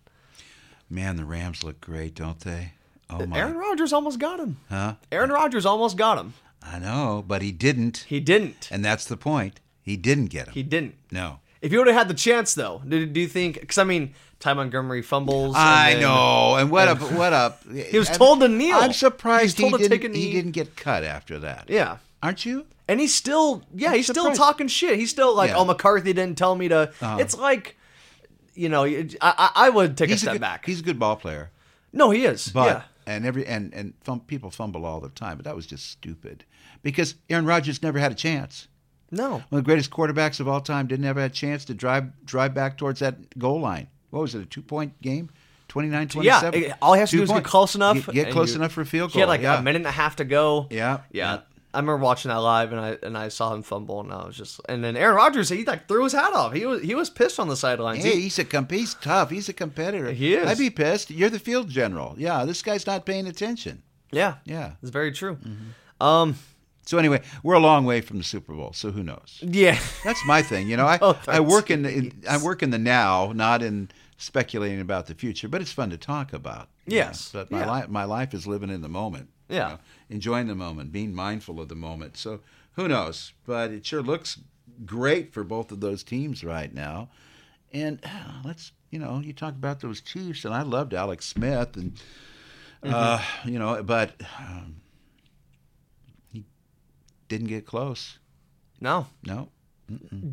[0.91, 2.73] Man, the Rams look great, don't they?
[3.09, 3.39] Oh my.
[3.39, 4.57] Aaron Rodgers almost got him.
[4.69, 4.95] Huh?
[5.13, 6.35] Aaron Rodgers almost got him.
[6.63, 8.05] I know, but he didn't.
[8.09, 8.69] He didn't.
[8.73, 9.61] And that's the point.
[9.81, 10.55] He didn't get him.
[10.55, 10.95] He didn't.
[11.11, 11.39] no.
[11.63, 13.59] If you would have had the chance, though, do, do you think?
[13.61, 15.55] Because I mean, Ty Montgomery fumbles.
[15.57, 16.57] I then- know.
[16.57, 17.01] And what up?
[17.13, 17.63] What up?
[17.73, 18.77] He was told to kneel.
[18.77, 20.15] I'm surprised He told he to didn't.
[20.15, 21.65] a He didn't get cut after that.
[21.69, 22.67] Yeah, Aren't you?
[22.89, 24.97] and he's still, yeah, he's still talking shit.
[24.99, 25.55] He's still like, Yeah.
[25.55, 25.63] Uh-huh.
[25.63, 26.93] oh, McCarthy didn't tell me to.
[27.19, 27.77] It's like,
[28.55, 30.67] you know, I, I, I would take He's a step good, back.
[30.67, 31.51] He's a good ball player,
[31.93, 32.49] no, he is.
[32.49, 35.91] but yeah, and every and and people fumble all the time, but that was just
[35.91, 36.45] stupid
[36.83, 38.69] because Aaron Rodgers never had a chance.
[39.11, 39.31] no.
[39.31, 42.25] One of the greatest quarterbacks of all time didn't ever have a chance to drive
[42.25, 43.89] drive back towards that goal line.
[44.11, 44.43] What was it?
[44.43, 45.31] A two point game?
[45.69, 46.63] 29 Yeah, 27?
[46.63, 48.07] it- all he has to do is get close enough.
[48.07, 49.15] Get, get close you- enough for a field goal.
[49.15, 49.59] He had like yeah.
[49.59, 50.69] a minute and a half to go.
[50.71, 51.41] Yeah, yeah.
[51.77, 54.37] I remember watching that live, and I and I saw him fumble, and I was
[54.37, 54.61] just.
[54.69, 56.53] And then Aaron Rodgers, he like threw his hat off.
[56.55, 58.03] He was he was pissed on the sidelines.
[58.03, 59.31] Hey, He- he's a comp- he's tough.
[59.31, 60.11] He's a competitor.
[60.13, 60.49] He is.
[60.49, 61.11] I'd be pissed.
[61.11, 62.15] You're the field general.
[62.19, 63.83] Yeah, this guy's not paying attention.
[64.11, 64.73] yeah, Yeah.
[64.83, 65.37] it's very true.
[65.37, 66.03] Mm-hmm.
[66.03, 66.37] Um,
[66.87, 68.73] So anyway, we're a long way from the Super Bowl.
[68.73, 69.39] So who knows?
[69.43, 70.69] yeah, That's my thing.
[70.69, 73.63] You know, I, Oh, I work in, the, in I work in the now, not
[73.63, 75.49] in speculating about the future.
[75.49, 76.69] But it's fun to talk about.
[76.87, 77.35] Yes.
[77.35, 77.41] know.
[77.41, 77.67] But my Yeah.
[77.71, 79.29] life my life is living in the moment.
[79.49, 79.69] You Yeah.
[79.69, 79.79] know,
[80.11, 82.17] enjoying the moment, being mindful of the moment.
[82.17, 82.41] So
[82.73, 83.33] who knows?
[83.47, 84.39] But it sure looks
[84.85, 87.09] great for both of those teams right now.
[87.73, 91.77] And uh, let's you know, you talk about those Chiefs, and I loved Alex Smith,
[91.77, 91.99] and
[92.83, 94.77] uh, you know, but um,
[96.33, 96.45] he
[97.29, 98.19] didn't get close.
[98.81, 99.07] no.
[99.27, 99.49] No.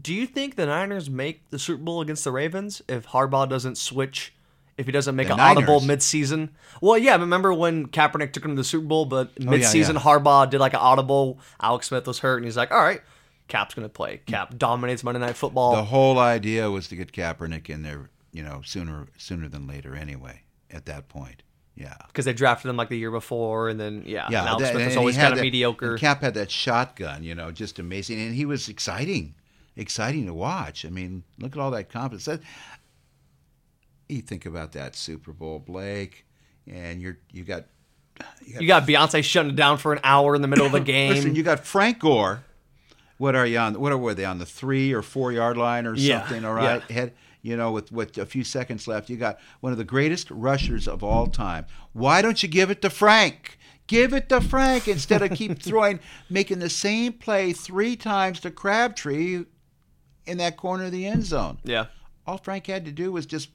[0.02, 3.78] Do you think the Niners make the Super Bowl against the Ravens if Harbaugh doesn't
[3.78, 4.34] switch?
[4.78, 6.00] If he doesn't make The an audible Niners?
[6.00, 6.50] midseason?
[6.82, 7.16] Well, yeah.
[7.18, 10.00] Remember when Kaepernick took him to the Super Bowl, but Oh, yeah, midseason yeah.
[10.00, 11.40] Harbaugh did like an audible.
[11.62, 13.02] Alex Smith was hurt, and he's like, "All right,
[13.48, 15.76] Cap's gonna play." Cap dominates Monday Night Football.
[15.76, 19.96] The whole idea was to get Kaepernick in there you know, sooner sooner than later
[19.96, 20.42] anyway.
[20.72, 21.44] At that point,
[21.76, 21.94] yeah.
[22.08, 24.86] because they drafted him like the year before, and then yeah, Yeah, Alex that- Smith
[24.88, 26.00] was always had kind of mediocre.
[26.00, 29.36] Cap had that shotgun, you know, just amazing, and he was exciting,
[29.76, 30.84] exciting to watch.
[30.84, 32.26] I mean, look at all that confidence.
[32.26, 32.40] That,
[34.14, 36.26] you think about that Super Bowl, Blake,
[36.68, 37.66] and you're you got
[38.46, 41.10] You got Beyonce shutting it down for an hour in the middle of the game.
[41.14, 42.44] listen, you got Frank Gore.
[43.18, 43.80] What are you on?
[43.80, 46.44] What are were they on the three or four yard line or Yeah, something?
[46.46, 46.96] All right, yeah.
[46.96, 50.30] Head, you know, with with a few seconds left, you got one of the greatest
[50.32, 51.66] rushers of all time.
[51.94, 53.58] Why don't you give it to Frank?
[53.86, 56.00] Give it to Frank instead of keep throwing,
[56.30, 59.44] making the same play three times to Crabtree
[60.26, 61.60] in that corner of the end zone.
[61.66, 61.88] yeah,
[62.26, 63.50] All Frank had to do was just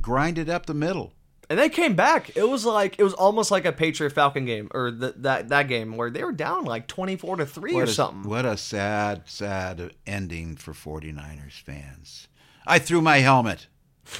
[0.00, 1.12] grind it up the middle.
[1.48, 2.36] and they came back.
[2.36, 5.68] It was like it was almost like a Patriot Falcon game or th- that that
[5.68, 8.28] game where they were down like twenty four to three or a, something.
[8.30, 12.28] What a sad, sad ending for 49ers fans.
[12.66, 13.66] I threw my helmet.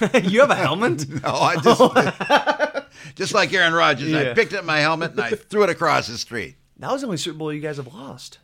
[0.25, 1.07] you have a helmet?
[1.23, 2.85] No, I just, oh.
[3.17, 6.17] just like Aaron Rodgers, I picked up my helmet and I threw it across the
[6.19, 6.57] street.
[6.79, 8.39] That was the only Super Bowl you guys have lost,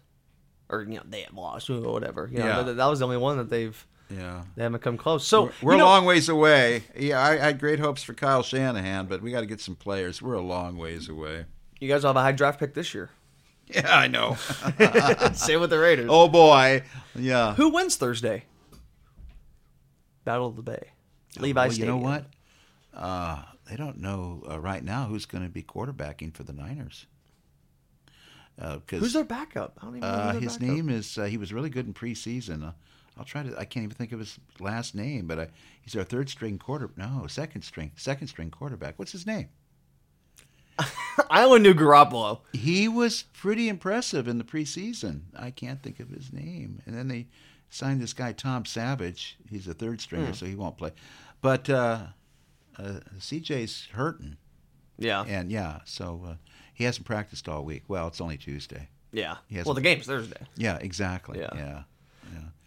[0.69, 2.29] or you know they have lost or whatever.
[2.31, 2.63] You know, Yeah.
[2.63, 4.43] that, that was the only one that they've Yeah.
[4.55, 5.27] they haven't come close.
[5.27, 6.85] So We're you a long ways away.
[6.97, 9.75] Yeah, I, I had great hopes for Kyle Shanahan, but we got to get some
[9.75, 10.23] players.
[10.23, 11.47] We're a long ways away.
[11.81, 13.11] You guys will have a high draft pick this year.
[13.69, 14.35] Yeah, I know.
[15.35, 16.07] Same with the Raiders.
[16.09, 16.85] oh boy.
[17.17, 17.55] Yeah.
[17.57, 18.45] Who wins Thursday?
[20.25, 20.91] Battle of the Bay.
[21.39, 22.27] Levi well, you know what?
[22.95, 27.07] Uh, they don't know uh, right now who's going to be quarterbacking for the Niners.
[28.57, 29.79] Uh, Who's their backup?
[29.83, 31.19] I don't even know Uh, his backup- name is.
[31.19, 32.73] Uh, he was really good in preseason.
[33.19, 33.59] I'll try to.
[33.59, 35.49] I can't even think of his last name, but I,
[35.81, 36.91] he's our third string quarter.
[36.97, 37.93] No, second string.
[37.97, 38.99] Second string quarterback.
[38.99, 39.49] What's his name?
[41.31, 42.41] I only knew Garoppolo.
[42.53, 45.23] He was pretty impressive in the preseason.
[45.35, 46.83] I can't think of his name.
[46.85, 47.29] And then they
[47.71, 49.39] signed this guy Tom Savage.
[49.49, 50.93] He's a third stringer, so he won't play.
[51.41, 52.07] But uh,
[52.79, 54.37] uh, CJ's hurting,
[54.99, 55.25] Yeah.
[55.27, 56.35] and yeah, so uh,
[56.75, 57.85] he hasn't practiced all week.
[57.89, 58.89] Well, it's only Tuesday.
[59.13, 59.37] Yeah.
[59.65, 60.45] Well, the game's Thursday.
[60.57, 61.39] Yeah, exactly.
[61.39, 61.51] Yeah.
[61.55, 61.83] yeah.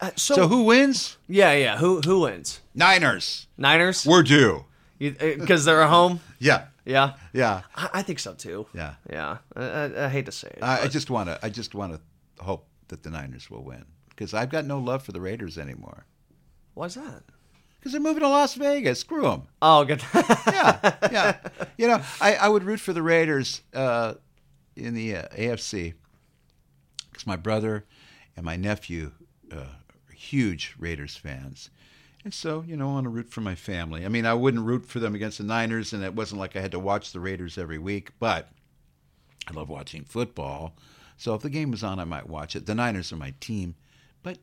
[0.01, 1.18] Uh, so, So who wins?
[1.28, 1.78] Yeah, yeah.
[1.78, 2.62] Who who wins?
[2.74, 3.47] Niners.
[3.57, 4.05] Niners?
[4.05, 4.66] We're due.
[4.97, 6.20] Because they're at home.
[6.39, 7.14] Yeah, Yeah.
[7.34, 8.66] yeah, I, I think so too.
[8.74, 8.95] yeah.
[9.10, 9.38] Yeah.
[9.55, 10.60] I, I, I hate to say it.
[10.64, 11.39] I, I just want to.
[11.45, 15.03] I just want to hope that the Niners will win because I've got no love
[15.03, 16.05] for the Raiders anymore.
[16.76, 17.24] Why's that?
[17.80, 18.99] Because they're moving to Las Vegas.
[18.99, 19.43] Screw them.
[19.62, 20.01] Oh, good.
[20.14, 21.38] Yeah, yeah.
[21.78, 24.16] You know, I, I would root for the Raiders uh,
[24.76, 25.93] in the uh, AFC
[27.12, 27.86] because my brother
[28.36, 29.12] and my nephew
[29.52, 31.70] uh, huge Raiders fans.
[32.24, 34.06] And so, you know, I want to root for my family.
[34.06, 36.62] I mean, I wouldn't root for them against the Niners, and it wasn't like I
[36.62, 38.50] had to watch the Raiders every week, but
[39.47, 40.76] I love watching football.
[41.18, 42.66] So if the game was on, I might watch it.
[42.66, 43.76] The Niners are my team,
[44.22, 44.38] but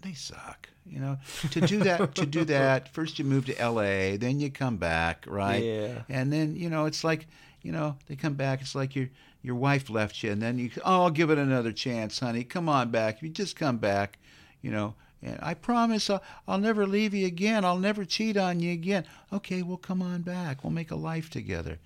[0.00, 0.68] they suck.
[0.86, 1.18] You know,
[1.50, 5.24] to do that, to do that, first you move to L.A., then you come back,
[5.28, 5.62] right?
[5.62, 6.02] Yeah.
[6.08, 7.26] And then you know, it's like,
[7.62, 8.62] you know, they come back.
[8.62, 9.10] It's like your
[9.42, 12.44] your wife left you, and then you, oh, I'll give it another chance, honey.
[12.44, 13.22] Come on back.
[13.22, 14.18] You just come back,
[14.62, 14.94] you know.
[15.22, 17.64] And I promise I'll, I'll never leave you again.
[17.64, 19.04] I'll never cheat on you again.
[19.32, 20.62] Okay, well, come on back.
[20.62, 21.78] We'll make a life together.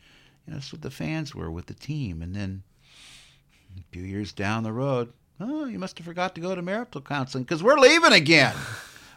[0.47, 2.21] You know, that's what the fans were with the team.
[2.21, 2.63] And then
[3.79, 7.01] a few years down the road, oh, you must have forgot to go to marital
[7.01, 8.55] counseling because we're leaving again.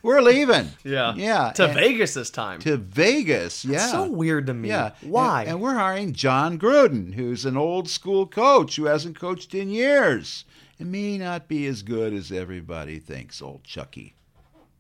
[0.06, 0.70] We're leaving.
[0.84, 1.16] yeah.
[1.16, 1.52] Yeah.
[1.56, 2.60] To and- Vegas this time.
[2.60, 3.66] To Vegas.
[3.66, 3.80] Yeah.
[3.80, 4.70] That's so weird to me.
[4.70, 4.92] Yeah.
[5.02, 5.42] Why?
[5.42, 9.70] And, and we're hiring Jon Gruden, who's an old school coach who hasn't coached in
[9.70, 10.46] years.
[10.80, 14.14] It may not be as good as everybody thinks, old Chucky.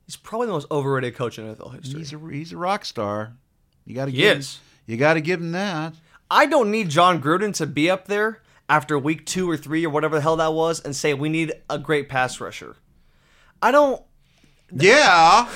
[0.05, 1.99] He's probably the most overrated coach in NFL history.
[1.99, 3.33] He's a he's a rock star.
[3.85, 4.55] You got to give is.
[4.55, 5.95] Him, you got to give him that.
[6.29, 9.89] I don't need Jon Gruden to be up there after week two or three or
[9.89, 12.75] whatever the hell that was and say we need a great pass rusher.
[13.61, 14.03] I don't.
[14.71, 15.49] Yeah.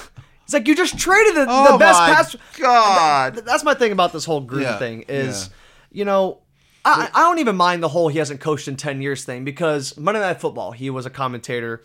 [0.43, 2.35] It's like you just traded the, Oh the best my pass.
[2.59, 3.33] God.
[3.35, 5.47] Th- That's my thing about this whole Gruden Yeah, thing is,
[5.91, 5.99] yeah.
[5.99, 6.39] you know,
[6.83, 9.95] I, I don't even mind the whole he hasn't coached in ten years thing because
[9.97, 11.83] Monday Night Football he was a commentator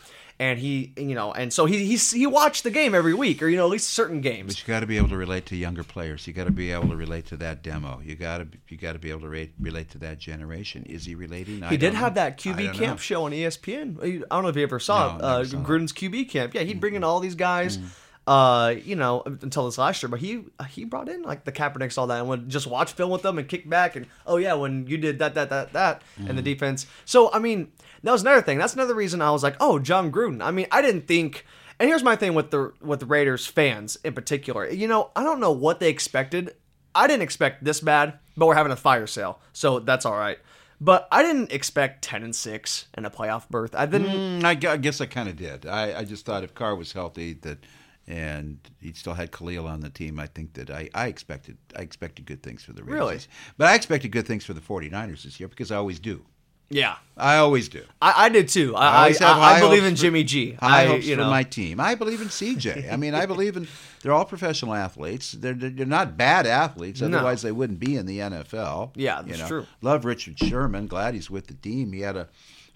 [0.51, 3.49] and he you know and so he he he watched the game every week or
[3.49, 4.55] you know at least certain games.
[4.55, 6.26] But you got to be able to relate to younger players.
[6.26, 8.01] You got to be able to relate to that demo.
[8.05, 10.84] You got to you got to be able to rate, relate to that generation.
[10.84, 11.62] Is he relating?
[11.62, 14.03] He did have that QB camp show on ESPN.
[14.03, 15.22] I don't know if you ever saw No, it.
[15.24, 15.62] Uh, saw it.
[15.64, 16.55] Gruden's QB camp.
[16.55, 16.80] Yeah, he'd Mm-hmm.
[16.80, 17.78] bring in all these guys.
[18.26, 21.99] Uh, you know, until this last year, but he he brought in like the Kaepernicks,
[21.99, 24.55] all that, and would just watch film with them and kick back and oh yeah,
[24.55, 26.42] when you did that, that, that, that, and the Mm-hmm.
[26.45, 26.86] defense.
[27.05, 27.70] So I mean,
[28.05, 28.59] that was another thing.
[28.59, 30.42] That's another reason I was like, oh, Jon Gruden.
[30.42, 31.44] I mean, I didn't think.
[31.80, 34.68] And here's my thing with the with the Raiders fans in particular.
[34.70, 36.55] You know, I don't know what they expected.
[36.94, 40.38] I didn't expect this bad, but we're having a fire sale, so that's all right.
[40.80, 43.74] But I didn't expect ten and six and a playoff berth.
[43.74, 44.42] I didn't.
[44.42, 45.66] Mm, I, I guess I kind of did.
[45.66, 47.59] I, I just thought if Carr was healthy, that
[48.07, 51.82] and he still had Khalil on the team, I think that I, I expected I
[51.82, 52.98] expected good things for the Raiders.
[52.98, 53.18] Really?
[53.57, 56.24] But I expected good things for the 49ers this year because I always do.
[56.70, 57.82] Yeah, I always do.
[58.00, 58.74] I, I did too.
[58.74, 60.52] I I, I, I, believe in for- Jimmy G.
[60.52, 61.78] High I, you for know, my team.
[61.78, 62.92] I believe in CJ.
[62.92, 63.68] I mean, I believe in
[64.02, 65.32] they're all professional athletes.
[65.32, 67.00] They're they're not bad athletes.
[67.00, 67.08] No.
[67.08, 68.92] Otherwise, they wouldn't be in the NFL.
[68.96, 69.48] Yeah, you that's know.
[69.48, 69.66] true.
[69.82, 70.86] Love Richard Sherman.
[70.86, 71.92] Glad he's with the team.
[71.92, 72.28] He had a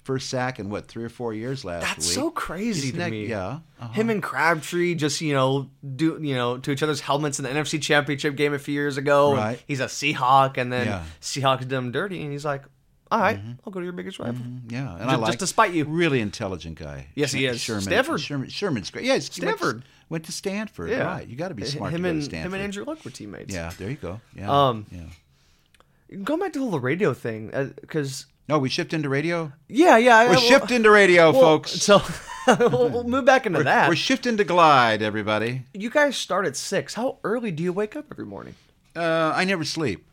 [0.04, 1.88] first sack in what three or four years last year.
[1.94, 2.14] That's week.
[2.14, 3.26] so crazy Isn't to that- me.
[3.26, 3.58] Yeah.
[3.80, 3.88] uh-huh.
[3.92, 7.50] Him and Crabtree just you know do you know to each other's helmets in the
[7.50, 9.34] NFC Championship game a few years ago.
[9.34, 9.60] Right.
[9.66, 11.02] He's a Seahawk, and then Yeah.
[11.20, 12.62] Seahawks did him dirty, and he's like,
[13.10, 15.72] "All right, I'll go to your biggest rival." Yeah, and I like just to spite
[15.72, 15.84] you.
[15.84, 17.06] Really intelligent guy.
[17.14, 17.60] Yes, he is.
[17.60, 17.82] Sherman.
[17.82, 18.20] Stanford.
[18.20, 19.04] Sherman, Sherman's great.
[19.04, 19.84] Yeah, he went to- Stanford.
[20.08, 20.90] went to Stanford.
[20.90, 21.26] Yeah, Right.
[21.28, 22.46] You got to be smart Him to and to Stanford.
[22.48, 23.52] him and Andrew Luck were teammates.
[23.54, 24.20] Yeah, there you go.
[24.36, 24.68] Yeah.
[24.68, 26.18] Um, yeah.
[26.24, 27.50] Going back to the radio thing,
[27.80, 29.52] because No, we shift into radio.
[29.68, 31.72] yeah, yeah, We're well- shifting to radio, well, folks.
[31.72, 32.00] So
[32.46, 33.88] we'll, we'll move back into that.
[33.90, 35.64] We're shifting to Glide, everybody.
[35.74, 36.94] you guys start at six.
[36.94, 38.54] How early do you wake up every morning?
[38.96, 40.06] Uh, I never sleep.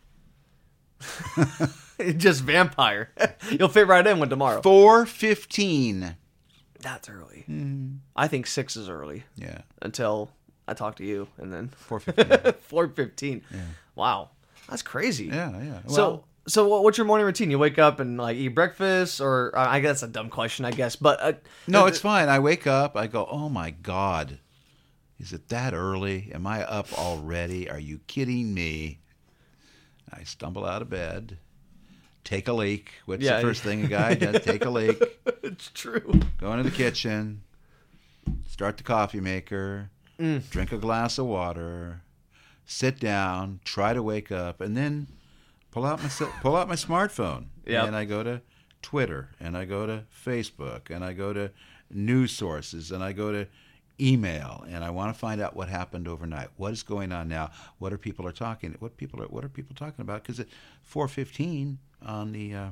[2.17, 3.11] Just vampire.
[3.51, 4.61] You'll fit right in with tomorrow.
[4.61, 6.15] Four fifteen.
[6.81, 7.45] That's early.
[7.49, 7.95] Mm-hmm.
[8.15, 10.29] I think six is early Yeah, until
[10.67, 12.53] I talk to you, and then four fifteen.
[12.61, 13.41] four fifteen.
[13.95, 14.29] Wow,
[14.69, 15.25] that's crazy.
[15.25, 15.79] yeah, yeah.
[15.85, 17.49] Well, so, so what's your morning routine?
[17.49, 20.65] You wake up and like eat breakfast, or uh, I guess that's a dumb question,
[20.65, 21.33] I guess, but uh,
[21.67, 22.29] no, it's fine.
[22.29, 22.95] I wake up.
[22.95, 24.37] I go, oh my god,
[25.19, 26.29] is it that early?
[26.33, 27.69] Am I up already?
[27.69, 28.99] Are you kidding me?
[30.13, 31.39] I stumble out of bed,
[32.25, 32.91] take a leak.
[33.05, 33.37] What's Yeah.
[33.37, 34.43] the first thing a guy does?
[34.43, 35.01] Take a leak.
[35.43, 36.19] it's true.
[36.37, 37.43] Go into the kitchen,
[38.47, 40.49] start the coffee maker, Mm.
[40.49, 42.01] drink a glass of water,
[42.65, 45.07] sit down, try to wake up, and then
[45.71, 46.09] pull out my
[46.41, 47.45] pull out my smartphone.
[47.65, 47.87] Yep.
[47.87, 48.41] And I go to
[48.81, 51.51] Twitter, and I go to Facebook, and I go to
[51.91, 53.45] news sources, and I go to
[53.99, 56.47] email, and I want to find out what happened overnight.
[56.57, 57.51] What is going on now?
[57.79, 58.73] What are people are talking?
[58.79, 60.23] What people are what are people talking about?
[60.23, 60.47] Because at
[60.83, 62.69] 4:15 on the uh,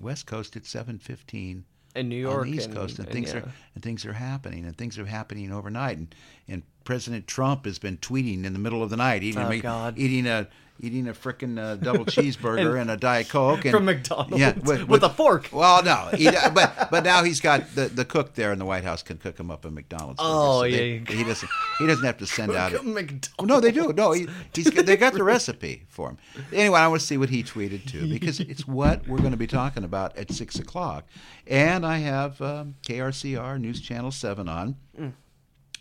[0.00, 1.62] West Coast, it's 7:15
[1.94, 3.40] In New on York, the East and- Coast, and, and, things yeah.
[3.40, 6.14] are and things are happening, and things are happening overnight, and
[6.48, 9.92] and President Trump has been tweeting in the middle of the night, eating Oh, a,
[9.96, 10.48] eating a
[10.80, 14.52] eating a frickin' uh, double cheeseburger and, a diet coke and, from McDonald's Yeah,
[14.88, 15.48] with, a fork.
[15.52, 18.82] Well, no, he, but but now he's got the, the cook there in the White
[18.82, 20.18] House can cook him up a McDonald's.
[20.20, 20.76] Oh, so yeah,
[21.06, 22.72] they- he doesn't he doesn't have to send out.
[22.72, 22.84] it.
[22.84, 23.30] McDonald's.
[23.42, 23.92] No, they do.
[23.92, 26.18] No, he, he's they got the recipe for him.
[26.52, 29.36] Anyway, I want to see what he tweeted too because it's what we're going to
[29.36, 31.04] be talking about at six o'clock,
[31.46, 34.76] and I have um, KRCR News Channel Seven on,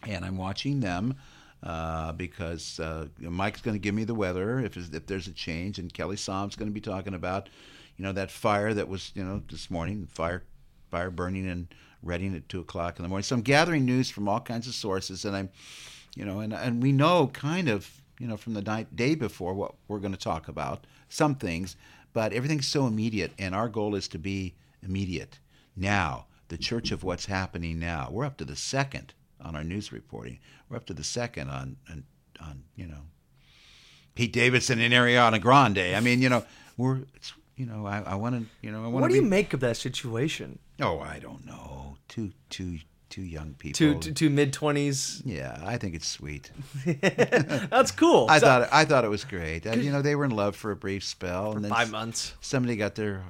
[0.08, 1.16] and I'm watching them.
[1.64, 5.78] Uh, because uh, Mike's going to give me the weather if if there's a change,
[5.78, 7.50] and Kelly Som's going to be talking about,
[7.98, 10.44] you know, that fire that was you know this morning, fire
[10.90, 11.68] fire burning in
[12.02, 13.22] Redding at two o'clock in the morning.
[13.22, 15.50] So I'm gathering news from all kinds of sources, and I'm
[16.16, 19.54] you know, and and we know kind of, you know, from the night day before
[19.54, 21.76] what we're going to talk about, some things,
[22.14, 25.40] but everything's so immediate, and our goal is to be immediate
[25.76, 26.26] now.
[26.50, 28.10] The church of what's happening now.
[28.12, 29.14] We're up to the second
[29.44, 30.40] on our news reporting.
[30.70, 32.04] We're up to the second on on,
[32.42, 33.02] on you know
[34.16, 35.96] Pete Davidson and Ariana Grande.
[35.96, 36.44] I mean, you know,
[36.78, 39.24] we're it's, you know, I, I want to, you know, I want What do be.
[39.24, 40.60] you make of that situation?
[40.82, 41.98] oh, I don't know.
[42.08, 42.80] Two two
[43.10, 43.78] two young people.
[43.78, 45.22] Two two, two mid twenties.
[45.26, 46.52] Yeah, I think it's sweet.
[46.86, 48.28] That's cool.
[48.30, 49.66] I So- thought I thought it was great.
[49.66, 52.34] You know, they were in love for a brief spell, and then five months.
[52.42, 53.24] somebody got their.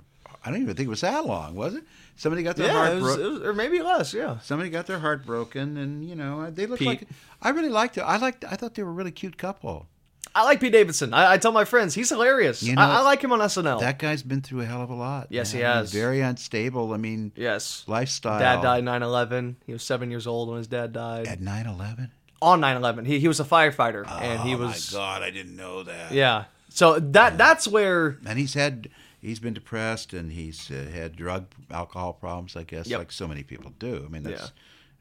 [0.43, 1.83] I don't even think it was that long, was it?
[2.21, 3.43] Somebody got their Yeah, heart broken.
[3.47, 4.13] or maybe less.
[4.13, 4.37] Yeah.
[4.41, 7.07] Somebody got their heart broken, and you know uh, they look like.
[7.41, 8.01] I really liked it.
[8.01, 8.45] I liked.
[8.45, 9.87] I thought they were a really cute couple.
[10.35, 11.15] I like Pete Davidson.
[11.15, 12.61] I, I tell my friends he's hilarious.
[12.61, 13.79] You know, I, I like him on SNL.
[13.79, 15.29] That guy's been through a hell of a lot.
[15.31, 15.91] Yes, he has.
[15.91, 16.93] He's very unstable.
[16.93, 17.83] I mean, yes.
[17.87, 18.37] lifestyle.
[18.37, 19.55] Dad died 9/11.
[19.65, 21.25] He was seven years old when his dad died.
[21.25, 22.11] at 9/11.
[22.43, 24.93] On 9/11, he he was a firefighter, and he was.
[24.93, 26.11] oh my God, I didn't know that.
[26.11, 26.43] yeah.
[26.69, 28.89] So that that's where and he's had
[29.21, 32.99] he's been depressed and he's uh, had drug alcohol problems i guess Yep.
[32.99, 34.47] like so many people do i mean that's Yeah.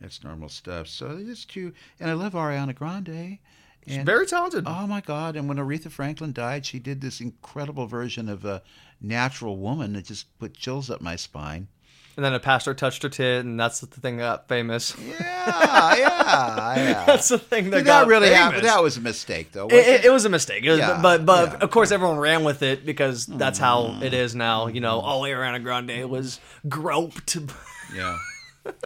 [0.01, 0.89] That's normal stuff.
[0.89, 1.75] So it's true.
[2.01, 3.39] And I love Ariana Grande.
[3.87, 4.64] And, Very talented.
[4.66, 5.37] Oh my God!
[5.37, 8.62] And when Aretha Franklin died, she did this incredible version of a
[9.03, 11.68] natural woman that just put chills up my spine.
[12.17, 14.95] And then a pastor touched her tit, and that's the thing that got famous.
[14.99, 15.17] Yeah,
[15.97, 15.97] yeah,
[16.77, 17.05] yeah.
[17.07, 18.39] that's the thing that Did got that really famous.
[18.41, 18.63] happen?
[18.65, 19.69] That was a mistake, though.
[19.69, 21.59] It, it, it was a mistake, was- Yeah, but but yeah.
[21.59, 24.03] of course everyone ran with it because that's how Mm.
[24.03, 24.67] it is now.
[24.67, 27.37] You know, all oh, Ariana Grande was groped.
[27.95, 28.19] Yeah.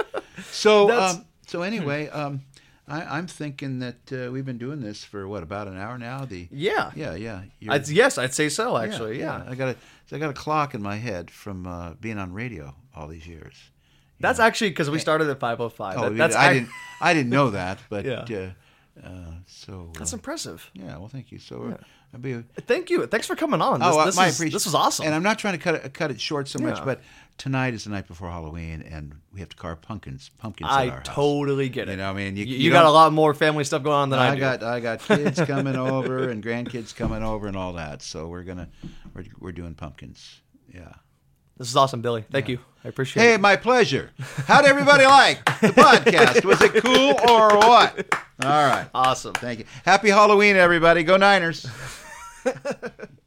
[0.50, 2.42] So um, so anyway, um,
[2.86, 6.24] I, I'm thinking that uh, we've been doing this for what about an hour now?
[6.24, 7.42] The Yeah, yeah yeah.
[7.68, 8.76] I'd, yes, I'd say so.
[8.76, 9.42] Actually, yeah.
[9.48, 9.76] I got a
[10.14, 13.54] I got a clock in my head from uh, being on radio all these years.
[14.20, 15.94] That's actually because we started at 5:05.
[15.96, 16.70] Oh, That- that's I ac- didn't
[17.00, 18.24] I didn't know that, but Yeah.
[18.30, 18.50] uh,
[19.02, 20.70] Uh, so That's uh, impressive.
[20.72, 20.96] yeah.
[20.98, 21.38] Well, thank you.
[21.40, 22.44] So uh, I'd be.
[22.60, 23.06] Thank you.
[23.06, 23.80] Thanks for coming on.
[23.80, 25.06] This, oh, this, my is, this was awesome.
[25.06, 27.00] And I'm not trying to cut it cut it short so much, but
[27.38, 30.30] tonight is the night before Halloween, and we have to carve pumpkins.
[30.38, 31.06] Pumpkins I our house.
[31.06, 31.92] totally get it.
[31.92, 34.10] You know, I mean, you, you, you got a lot more family stuff going on
[34.10, 34.40] than I, I do.
[34.40, 38.02] got I got kids coming over and grandkids coming over and all that.
[38.02, 38.68] So we're gonna
[39.14, 40.40] we're, we're doing pumpkins.
[40.72, 40.92] Yeah.
[41.56, 42.24] This is awesome, Billy.
[42.32, 42.58] Thank you.
[42.84, 43.32] I appreciate Hey, it.
[43.36, 44.10] Hey, my pleasure.
[44.46, 46.44] How'd everybody like the podcast?
[46.44, 48.12] Was it cool or what?
[48.42, 48.88] All right.
[48.92, 49.34] Awesome.
[49.34, 49.64] Thank you.
[49.84, 51.04] Happy Halloween, everybody.
[51.04, 51.64] Go Niners.